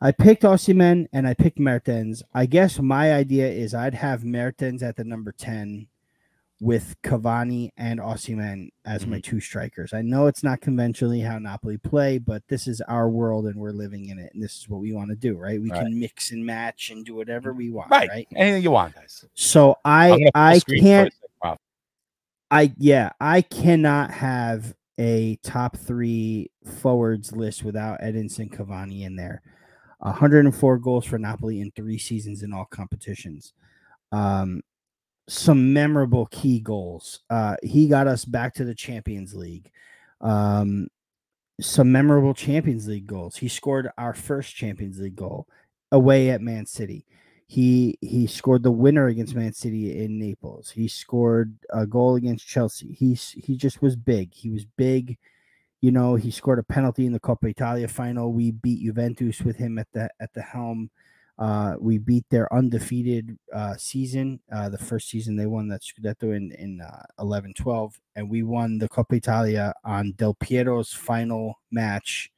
[0.02, 2.22] I picked Osimhen and I picked Mertens.
[2.34, 5.86] I guess my idea is I'd have Mertens at the number 10
[6.60, 9.94] with Cavani and Osimhen as my two strikers.
[9.94, 13.70] I know it's not conventionally how Napoli play, but this is our world and we're
[13.72, 15.60] living in it and this is what we want to do, right?
[15.60, 15.84] We Right.
[15.84, 18.10] can mix and match and do whatever we want, Right.
[18.10, 18.28] right?
[18.36, 19.24] Anything you want, guys.
[19.34, 21.58] So I I full screen for a can't Rafa.
[22.50, 29.40] I yeah, I cannot have a top three forwards list without Edinson Cavani in there.
[30.00, 33.54] 104 goals for Napoli in three seasons in all competitions.
[34.12, 34.62] Um,
[35.30, 37.20] some memorable key goals.
[37.30, 39.70] Uh, he got us back to the Champions League.
[40.20, 40.88] Um,
[41.60, 43.36] some memorable Champions League goals.
[43.36, 45.46] He scored our first Champions League goal
[45.92, 47.06] away at Man City.
[47.46, 50.70] He he scored the winner against Man City in Naples.
[50.70, 52.92] He scored a goal against Chelsea.
[52.92, 54.34] He's he just was big.
[54.34, 55.16] He was big.
[55.80, 58.32] You know, he scored a penalty in the Coppa Italia final.
[58.32, 60.90] We beat Juventus with him at the at the helm.
[61.40, 66.36] Uh, we beat their undefeated uh, season, uh, the first season they won that Scudetto
[66.36, 71.54] in in uh, 11 12, and we won the Coppa Italia on Del Piero's final
[71.70, 72.30] match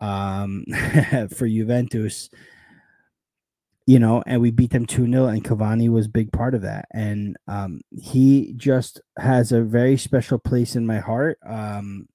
[0.00, 0.64] um,
[1.34, 2.28] for Juventus.
[3.86, 6.62] You know, and we beat them 2 0, and Cavani was a big part of
[6.62, 6.86] that.
[6.92, 11.38] And um, he just has a very special place in my heart.
[11.46, 12.08] Um,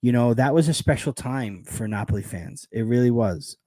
[0.00, 2.66] you know, that was a special time for Napoli fans.
[2.72, 3.58] It really was.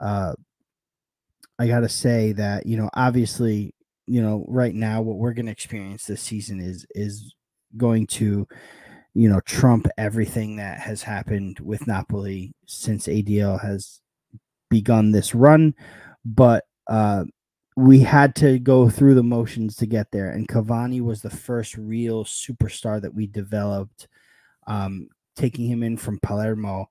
[1.60, 3.74] I got to say that, you know, obviously,
[4.08, 7.34] you know, right now what we're to experience this season is is
[7.78, 8.48] going to,
[9.14, 14.02] you know, trump everything that has happened with Napoli since ADL has
[14.70, 15.74] begun this run,
[16.26, 17.24] but uh
[17.78, 21.78] we had to go through the motions to get there and Cavani was the first
[21.78, 24.08] real superstar that we developed
[24.68, 26.90] um taking him in from Palermo.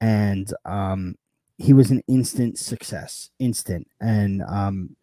[0.00, 1.16] And um
[1.60, 3.86] he was an instant success, instant.
[4.00, 4.96] And um,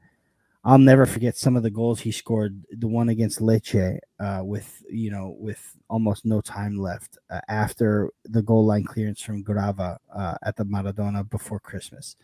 [0.64, 2.64] I'll never forget some of the goals he scored.
[2.72, 8.10] The one against Lecce, uh, with you know, with almost no time left uh, after
[8.26, 12.16] the goal line clearance from Grava uh, at the Maradona before Christmas.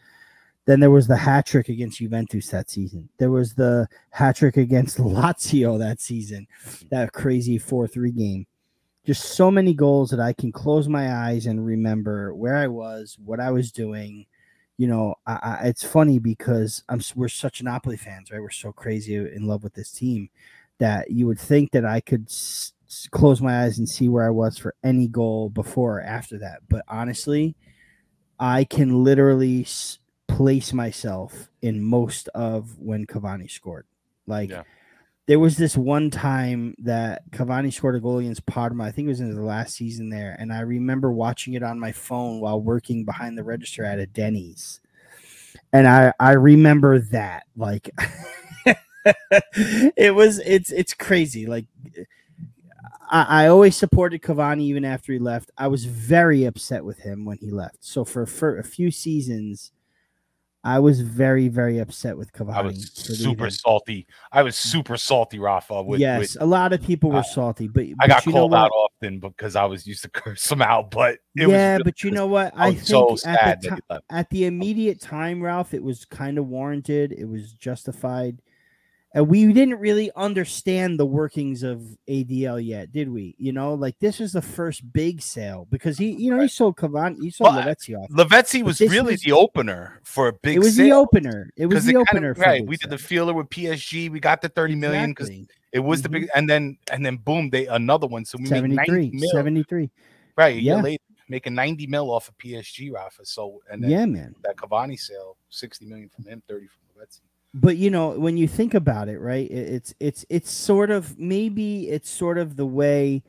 [0.65, 3.09] Then there was the hat trick against Juventus that season.
[3.17, 6.47] There was the hat trick against Lazio that season,
[6.89, 8.47] that crazy 4 3 game
[9.05, 13.17] just so many goals that I can close my eyes and remember where I was,
[13.23, 14.25] what I was doing.
[14.77, 18.41] You know, I, I, it's funny because I'm we're such Napoli fans, right?
[18.41, 20.29] We're so crazy in love with this team
[20.79, 24.25] that you would think that I could s- s- close my eyes and see where
[24.25, 26.61] I was for any goal before or after that.
[26.69, 27.55] But honestly,
[28.39, 33.85] I can literally s- place myself in most of when Cavani scored.
[34.25, 34.63] Like Yeah.
[35.25, 38.83] There was this one time that Cavani scored a goal against Parma.
[38.83, 41.79] I think it was in the last season there, and I remember watching it on
[41.79, 44.81] my phone while working behind the register at a Denny's.
[45.71, 47.89] And I I remember that like
[49.45, 51.65] it was it's it's crazy like
[53.13, 55.51] I, I always supported Cavani even after he left.
[55.57, 57.77] I was very upset with him when he left.
[57.81, 59.71] So for, for a few seasons,
[60.65, 62.53] I was very very upset with Cavani.
[62.53, 64.07] I was super salty.
[64.31, 65.83] I was super salty, Rafa.
[65.83, 68.31] With, yes, with- a lot of people were uh, salty, but I but got you
[68.31, 70.91] know called out often because I was used to curse them out.
[70.91, 72.53] But it yeah, was, but you know what?
[72.55, 74.05] I I think so at the that ti- he left.
[74.09, 77.11] at the immediate time, Ralph, it was kind of warranted.
[77.11, 78.41] It was justified.
[79.13, 83.35] And we didn't really understand the workings of ADL yet, did we?
[83.37, 86.77] You know, like this was the first big sale because he, you know, he sold
[86.77, 88.09] Cavani, he sold Well, Lavezzi off.
[88.09, 90.85] Lavezzi was really was- the opener for a big It was sale.
[90.85, 91.49] the opener.
[91.55, 92.33] It was the it opener.
[92.33, 92.65] kinda- right.
[92.65, 94.09] We did the feeler with PSG.
[94.09, 95.55] We got the 30 million because Exactly.
[95.73, 96.11] it was the Mhm.
[96.13, 98.25] big, and then and then boom, they another one.
[98.25, 99.29] So we made 90 73, mil.
[99.31, 99.89] 73.
[100.35, 100.81] Right, Yeah.
[100.81, 103.25] later, making 90 mil off of PSG, Rafa.
[103.25, 104.33] So and then Yeah, man.
[104.43, 107.21] that Cavani sale, 60 million from him, 30 from Lavezzi.
[107.53, 111.17] But you know when you think about it right it- it's it's it's sort of
[111.19, 113.23] maybe it's sort of the way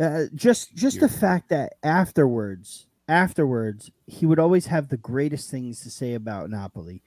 [0.00, 5.80] uh, just just the fact that afterwards afterwards he would always have the greatest things
[5.80, 7.02] to say about napoli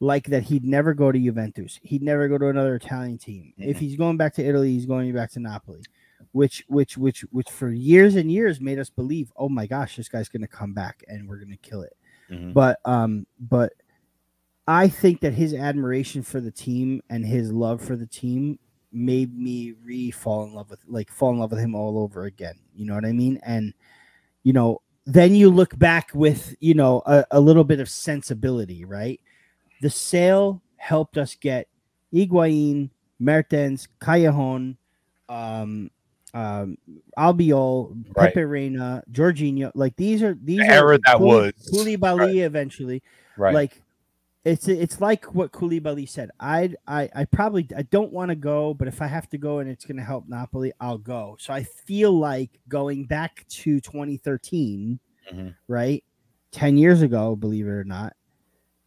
[0.00, 3.52] like that he'd never go to juventus he'd never go to another italian team.
[3.58, 3.80] If Mhm.
[3.80, 5.82] he's going back to italy he's going back to napoli
[6.32, 10.08] which which which which for years and years made us believe oh my gosh this
[10.08, 11.96] guy's going to come back and we're going to kill it.
[12.52, 13.72] But um but
[14.68, 18.56] i think that his admiration for the team and his love for the team
[18.92, 22.24] made me re fall in love with like fall in love with him all over
[22.24, 23.74] again you know what i mean and
[24.44, 28.84] you know then you look back with you know a, a little bit of sensibility
[28.84, 29.20] right
[29.80, 31.68] the sale helped us get
[32.12, 34.76] Higuain, Mertens, Callejon,
[35.28, 35.90] um,
[36.34, 36.78] um,
[37.18, 38.34] Albiol, Right.
[38.34, 39.70] Pepe Reina, Jorginho.
[39.74, 41.52] Like these are these The are era that was.
[41.72, 42.36] Koulibaly Right.
[42.36, 43.02] eventually.
[43.36, 43.54] Right.
[43.54, 43.82] Like
[44.44, 46.30] it's it's like what Koulibaly said.
[46.40, 49.58] I I I probably I don't want to go, but if I have to go
[49.58, 51.36] and it's going to help Napoli, I'll go.
[51.40, 54.98] So I feel like going back to 2013,
[55.32, 55.54] Mhm.
[55.66, 56.02] right?
[56.52, 58.14] 10 years ago, believe it or not.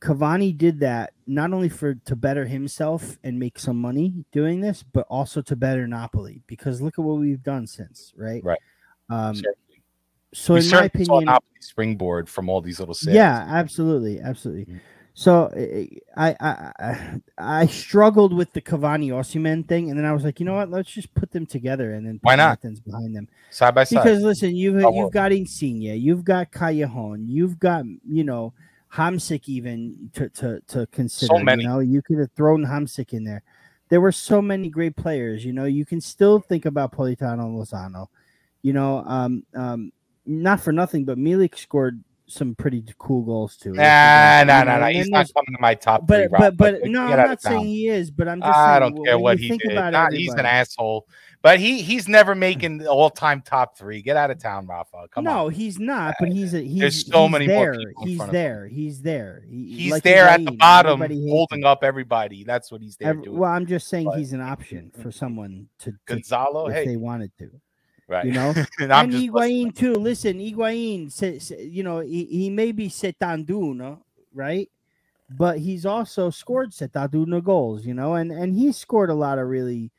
[0.02, 4.82] Cavani did that not only for to better himself and make some money doing this,
[4.82, 8.44] but also to better Napoli because look at what we've done since, right?
[8.44, 8.58] Right.
[9.12, 9.84] Um, Certainly.
[10.34, 11.30] so we in my opinion,
[11.60, 13.14] springboard from all these little sales.
[13.16, 14.66] yeah, absolutely, absolutely.
[14.74, 14.80] Mhm.
[15.14, 15.52] So
[16.16, 20.40] I, I I I struggled with the Cavani Osimhen thing, and then I was like,
[20.40, 20.70] you know what?
[20.70, 22.62] Let's just put them together, and then Why not?
[22.62, 23.28] Behind them.
[23.50, 24.04] side by side.
[24.04, 28.54] Because listen, you've That you've got Insigne, you've got Callejon, you've got you know
[28.94, 31.44] Hamsik even to to to consider.
[31.44, 31.64] many.
[31.64, 33.44] You know, you could have thrown Hamsik in there.
[33.90, 35.44] There were so many great players.
[35.44, 38.08] You know, you can still think about Politano Lozano.
[38.62, 39.92] You know, um, um,
[40.26, 42.02] not for nothing, but Milik scored
[42.32, 43.72] some pretty cool goals too.
[43.74, 44.88] Nah, nah, nah, nah.
[44.88, 46.38] He's not coming to my top But three.
[46.40, 48.10] but but Like, no, I'm not saying he is.
[48.12, 50.14] But I'm just I saying, don't care what he think did.
[50.14, 51.08] he's an asshole.
[51.44, 54.04] But he he's never making the all-time top three.
[54.04, 55.08] Get out of town, Rafa.
[55.10, 55.52] Come no, on.
[55.52, 56.14] he's not.
[56.20, 57.94] But he's a, he's There's so he's many more there.
[58.04, 58.42] He's front of him.
[58.44, 58.68] there.
[58.68, 59.44] He's there.
[59.50, 61.66] He- He's like there at the bottom, holding him.
[61.66, 62.44] up everybody.
[62.44, 63.40] That's what he's there Every- doing.
[63.40, 66.86] well, I'm just saying But- he's an option for someone to, to Gonzalo, if hey,
[66.86, 67.50] they wanted to.
[68.12, 68.26] Right.
[68.26, 69.72] You know, and I'm and just listening.
[69.72, 69.94] Higuain too.
[69.96, 74.00] Listen, Higuain, you know, he, he may be setanduno,
[74.34, 74.70] right?
[75.30, 79.48] But he's also scored setanduno goals, you know, and and he scored a lot of
[79.48, 79.92] really,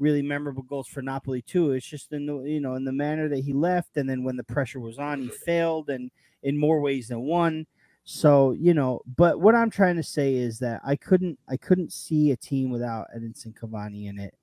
[0.00, 1.72] really memorable goals for Napoli too.
[1.72, 4.36] It's just in the you know in the manner that he left, and then when
[4.36, 6.10] the pressure was on, he failed, and
[6.42, 7.66] in more ways than one.
[8.02, 11.92] So you know, but what I'm trying to say is that I couldn't I couldn't
[11.92, 14.34] see a team without Edinson Cavani in it.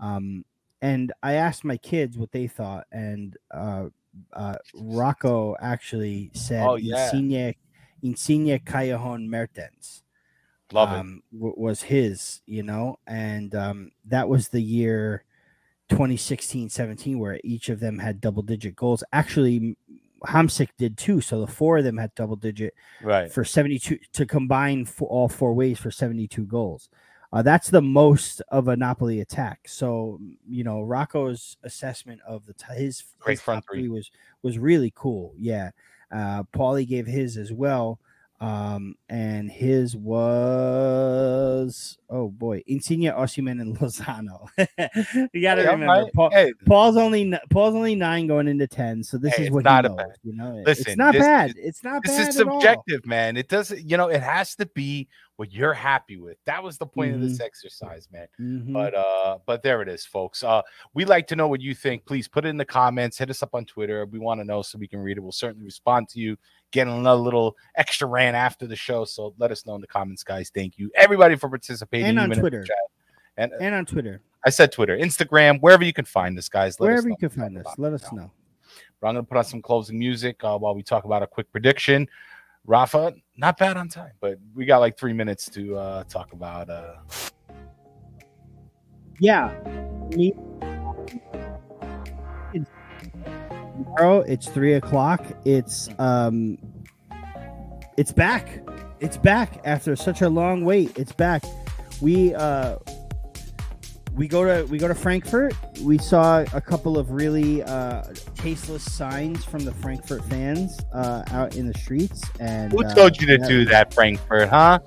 [0.00, 0.44] Um,
[0.82, 3.86] and I asked my kids what they thought, and uh,
[4.34, 7.06] uh, Rocco actually said Oh, yeah.
[7.06, 7.54] Insigne,
[8.02, 10.02] Insigne Callejon Mertens
[10.72, 10.96] Love it.
[10.96, 15.24] um, w- was his, you know, and um, that was the year
[15.88, 19.04] 2016 17 where each of them had double digit goals.
[19.12, 19.76] Actually,
[20.26, 21.20] Hamsik did too.
[21.20, 23.30] So the four of them had double digit Right.
[23.30, 26.88] for 72 to combine for all four ways for 72 goals.
[27.32, 29.60] Uh, that's the most of a Napoli attack.
[29.66, 33.88] So you know Rocco's assessment of the t- his, Great his front three.
[33.88, 34.10] was
[34.42, 35.32] was really cool.
[35.38, 35.70] Yeah,
[36.10, 37.98] uh, Paulie gave his as well,
[38.40, 39.96] um, and his
[41.06, 44.48] was oh boy, Insigne, Osimhen, and Lozano.
[45.32, 46.12] you got to I'm remember, right.
[46.14, 49.64] Paul, Hey, Paul's only Paul's only nine going into ten, so this Hey, is what
[49.64, 49.96] not he knows.
[49.96, 51.54] bad- You know, Listen, it's not this bad.
[51.56, 52.60] it's not this bad is at all.
[52.60, 53.36] subjective, man.
[53.36, 55.08] It doesn't, you know, it has to be
[55.42, 56.36] what you're happy with.
[56.44, 58.28] That was the point of this exercise, man.
[58.40, 58.72] Mhm.
[58.72, 60.44] But uh, but there it is, folks.
[60.44, 60.62] Uh,
[60.94, 62.06] we like to know what you think.
[62.06, 63.18] Please put it in the comments.
[63.18, 64.06] Hit us up on Twitter.
[64.06, 65.20] We want to know so we can read it.
[65.20, 66.36] We'll certainly respond to you.
[66.70, 69.04] Getting another little extra rant after the show.
[69.04, 70.52] So let us know in the comments, guys.
[70.54, 72.06] Thank you, everybody, for participating.
[72.06, 72.62] And on even in the Twitter.
[72.62, 72.76] chat.
[73.36, 76.78] And uh, and on Twitter, I said Twitter, Instagram, wherever you can find us, guys.
[76.78, 78.30] Let us wherever know you can find us, let us know.
[79.00, 81.26] But I'm going to put on some closing music uh, while we talk about a
[81.26, 82.08] quick prediction.
[82.66, 86.70] Rafa, not bad on time, but we got like three minutes to uh, talk about.
[86.70, 86.94] Uh,
[89.18, 89.52] Yeah,
[90.10, 90.34] me.
[93.96, 95.24] Bro, it's three o'clock.
[95.44, 96.58] It's um,
[97.96, 98.62] it's back.
[99.00, 100.96] It's back after such a long wait.
[100.96, 101.42] It's back.
[102.00, 102.76] We uh,
[104.14, 105.54] we go to we go to Frankfurt.
[105.80, 108.02] We saw a couple of really uh,
[108.34, 112.22] tasteless signs from the Frankfurt fans uh, out in the streets.
[112.38, 114.50] And Who uh, told you to that- do that, Frankfurt?
[114.50, 114.80] Huh?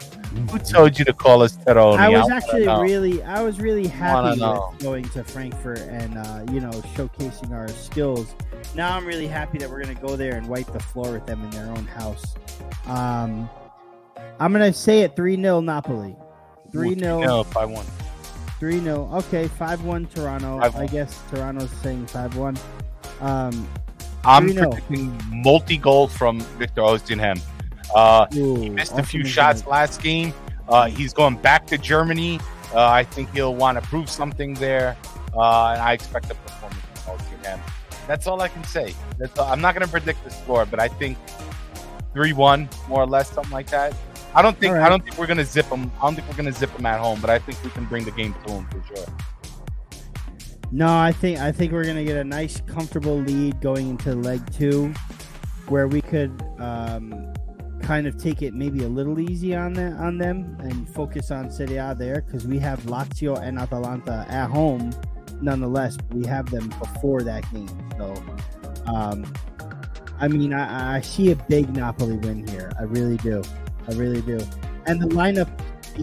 [0.52, 1.98] Who told you to call us Teroni?
[1.98, 2.82] I was actually know.
[2.82, 7.70] really, I was really happy with going to Frankfurt and uh, you know showcasing our
[7.70, 8.36] skills.
[8.76, 11.44] Now I'm really happy that we're gonna go there and wipe the floor with them
[11.44, 12.36] in their own house.
[12.86, 13.50] Um,
[14.40, 16.16] I'm gonna say it three 0 Napoli.
[16.72, 17.86] Three 0 No, five one.
[18.60, 20.60] Three 0 Okay, five one Toronto.
[20.60, 20.76] 5-1.
[20.76, 22.58] I guess Toronto's saying five one.
[23.22, 23.68] Um,
[24.24, 27.40] I'm predicting multi-goal from Victor Osimhen.
[27.94, 30.34] Uh, ooh, he missed a few shots last game.
[30.68, 32.40] Uh, he's going back to Germany.
[32.74, 34.98] Uh, I think he'll want to prove something there,
[35.36, 37.60] uh, and I expect a performance from Osimhen.
[38.08, 38.96] That's all I can say.
[39.18, 39.48] That's all.
[39.52, 41.18] I'm not going to predict the score, but I think
[42.14, 43.94] three-one, more or less, something like that.
[44.36, 44.84] I don't think right.
[44.84, 45.92] I don't think we're going to zip them.
[45.98, 48.04] I don't think we're to zip them at home, but I think we can bring
[48.04, 49.06] the game to them for sure.
[50.72, 54.42] No, I think I think we're gonna get a nice, comfortable lead going into leg
[54.52, 54.94] two,
[55.70, 57.34] where we could um,
[57.82, 61.50] kind of take it maybe a little easy on them on them and focus on
[61.50, 64.92] Serie A there because we have Lazio and Atalanta at home.
[65.42, 67.70] Nonetheless, we have them before that game.
[67.98, 68.14] So,
[68.88, 69.32] um,
[70.20, 72.72] I mean, I, I see a big Napoli win here.
[72.80, 73.44] I really do.
[73.88, 74.40] I really do.
[74.88, 75.50] And the lineup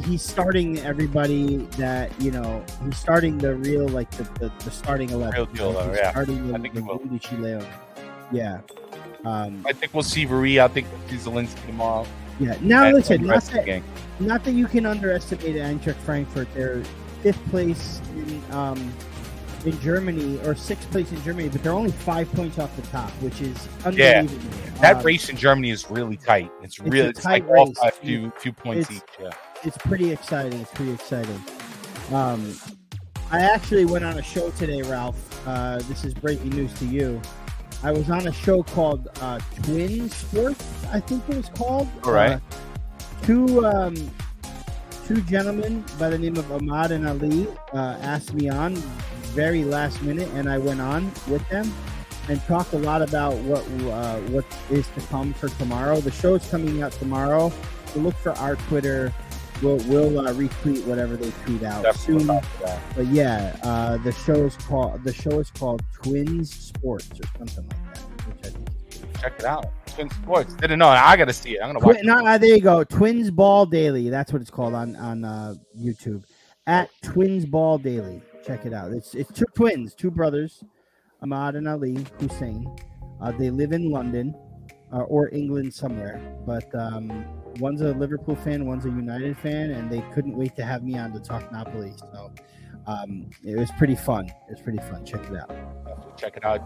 [0.05, 5.11] he's starting everybody that you know he's starting the real like the, the, the starting
[5.11, 6.11] 11 Real deal, though, yeah.
[6.11, 6.99] starting the, I think the he will.
[6.99, 7.67] Undici
[8.33, 8.61] yeah
[9.27, 10.59] um I think we'll see Rui.
[10.61, 12.07] I think we'll see Zielinski tomorrow.
[12.41, 13.83] yeah now And- listen not that,
[14.19, 16.83] not that you can underestimate Eintracht Frankfurt they're
[17.23, 18.93] fifth place in um
[19.65, 23.11] in Germany or sixth place in Germany but they're only five points off the top
[23.23, 23.99] which is unbelievable.
[23.99, 24.81] Yeah.
[24.81, 26.51] That Um, race in Germany is really tight.
[26.63, 27.79] It's It's really it's, like tight off race.
[27.85, 29.25] a few few points It's- each.
[29.25, 29.31] Yeah.
[29.65, 30.61] it's pretty exciting.
[30.61, 31.41] It's pretty exciting.
[32.13, 32.55] Um,
[33.31, 35.17] I actually went on a show today, Ralph.
[35.47, 37.21] Uh, this is breaking news to you.
[37.85, 41.89] I was on a show called uh, Twin Sports, I think it was called.
[42.05, 42.33] All right.
[42.33, 42.39] Uh,
[43.23, 43.95] two um,
[45.07, 48.75] two gentlemen by the name of Ahmad and Ali uh, asked me on
[49.35, 51.73] very last minute, and I went on with them
[52.29, 56.01] and talked a lot about what uh, what is to come for tomorrow.
[56.01, 57.53] The show is coming out tomorrow.
[57.87, 59.13] So look for our Twitter.
[59.63, 62.27] We'll we'll uh, retweet whatever they tweet out Definitely soon.
[62.29, 62.81] look out for that.
[62.97, 67.69] But yeah, uh, the show is called the show is called Twins Sports or something
[67.69, 67.99] like that.
[68.29, 69.67] Which I think is Check it out.
[69.93, 70.55] Twin Sports.
[70.55, 70.89] Didn't know.
[70.89, 71.61] I got to see it.
[71.63, 71.97] I'm gonna watch.
[71.97, 72.85] Twi- no, uh, there you go.
[72.85, 74.09] Twins Ball Daily.
[74.09, 76.25] That's what it's called on on uh, YouTube.
[76.67, 78.23] At Twins Ball Daily.
[78.47, 78.93] Check it out.
[78.93, 80.65] It's it's two twins, two brothers,
[81.23, 82.75] Ahmad and Ali Hussein.
[83.21, 84.35] Uh, they live in London
[84.93, 87.25] uh, or England somewhere, but um,
[87.61, 90.99] one's a Liverpool fan, one's a United fan, and they couldn't wait to have me
[90.99, 91.93] on to talk Napoli.
[91.97, 92.33] So
[92.87, 94.27] um, it was pretty fun.
[94.27, 95.05] It was pretty fun.
[95.05, 96.19] Check it out.
[96.19, 96.63] Check it out.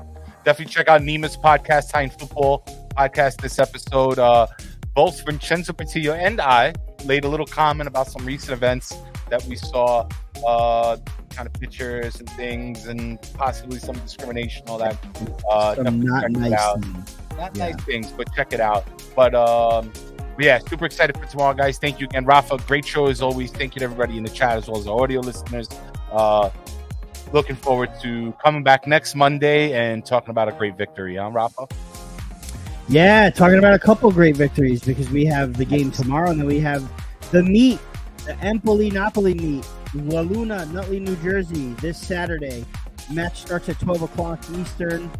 [0.46, 2.62] Definitely check out Nima's podcast, Time Football
[2.96, 3.40] podcast.
[3.40, 4.46] This episode, uh,
[4.94, 6.72] both Vincenzo Patillo and I
[7.04, 8.94] laid a little comment about some recent events
[9.28, 10.08] that we saw,
[10.46, 10.98] uh,
[11.30, 14.96] kind of pictures and things, and possibly some discrimination, all that.
[15.50, 16.80] Uh, Some not nice out.
[16.80, 17.16] things.
[17.36, 17.70] Not Yeah.
[17.72, 18.86] nice things, but check it out.
[19.16, 19.92] But um,
[20.38, 21.78] yeah, super excited for tomorrow, guys.
[21.78, 22.58] Thank you again, Rafa.
[22.68, 23.50] Great show as always.
[23.50, 25.68] Thank you to everybody in the chat as well as our audio listeners.
[26.12, 26.50] Uh,
[27.36, 31.66] looking forward to coming back next Monday and talking about a great victory, huh, Rafa?
[32.88, 36.46] Yeah, talking about a couple great victories because we have the game tomorrow and then
[36.46, 36.90] we have
[37.30, 37.78] the meet,
[38.24, 42.64] the Empoli Napoli meet, La Luna, Nutley, New Jersey, this Saturday.
[43.12, 45.10] Match starts at 12 o'clock Eastern,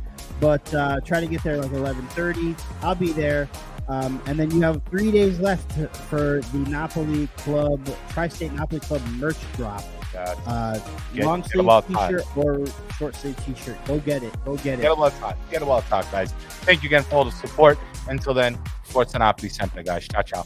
[0.41, 2.59] but uh, try to get there like 11:30.
[2.83, 3.47] I'll be there.
[3.89, 5.71] Um, and then you have three days left
[6.09, 9.85] for the Napoli Club, Tri-State Napoli Club merch drop.
[10.17, 10.79] Uh, Uh,
[11.15, 12.09] Get- long sleeve them all time.
[12.09, 12.65] t-shirt or
[12.99, 13.77] short sleeve t-shirt.
[13.87, 14.33] Go get it.
[14.45, 14.83] Go get it.
[14.83, 15.37] get a well talk.
[15.51, 16.33] Get a well talk, guys.
[16.65, 17.79] Thank you again for all the support.
[18.09, 20.07] Until then, Forza Napoli sempre, guys.
[20.09, 20.45] Ciao, ciao.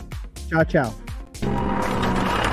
[0.48, 2.49] Ciao, ciao.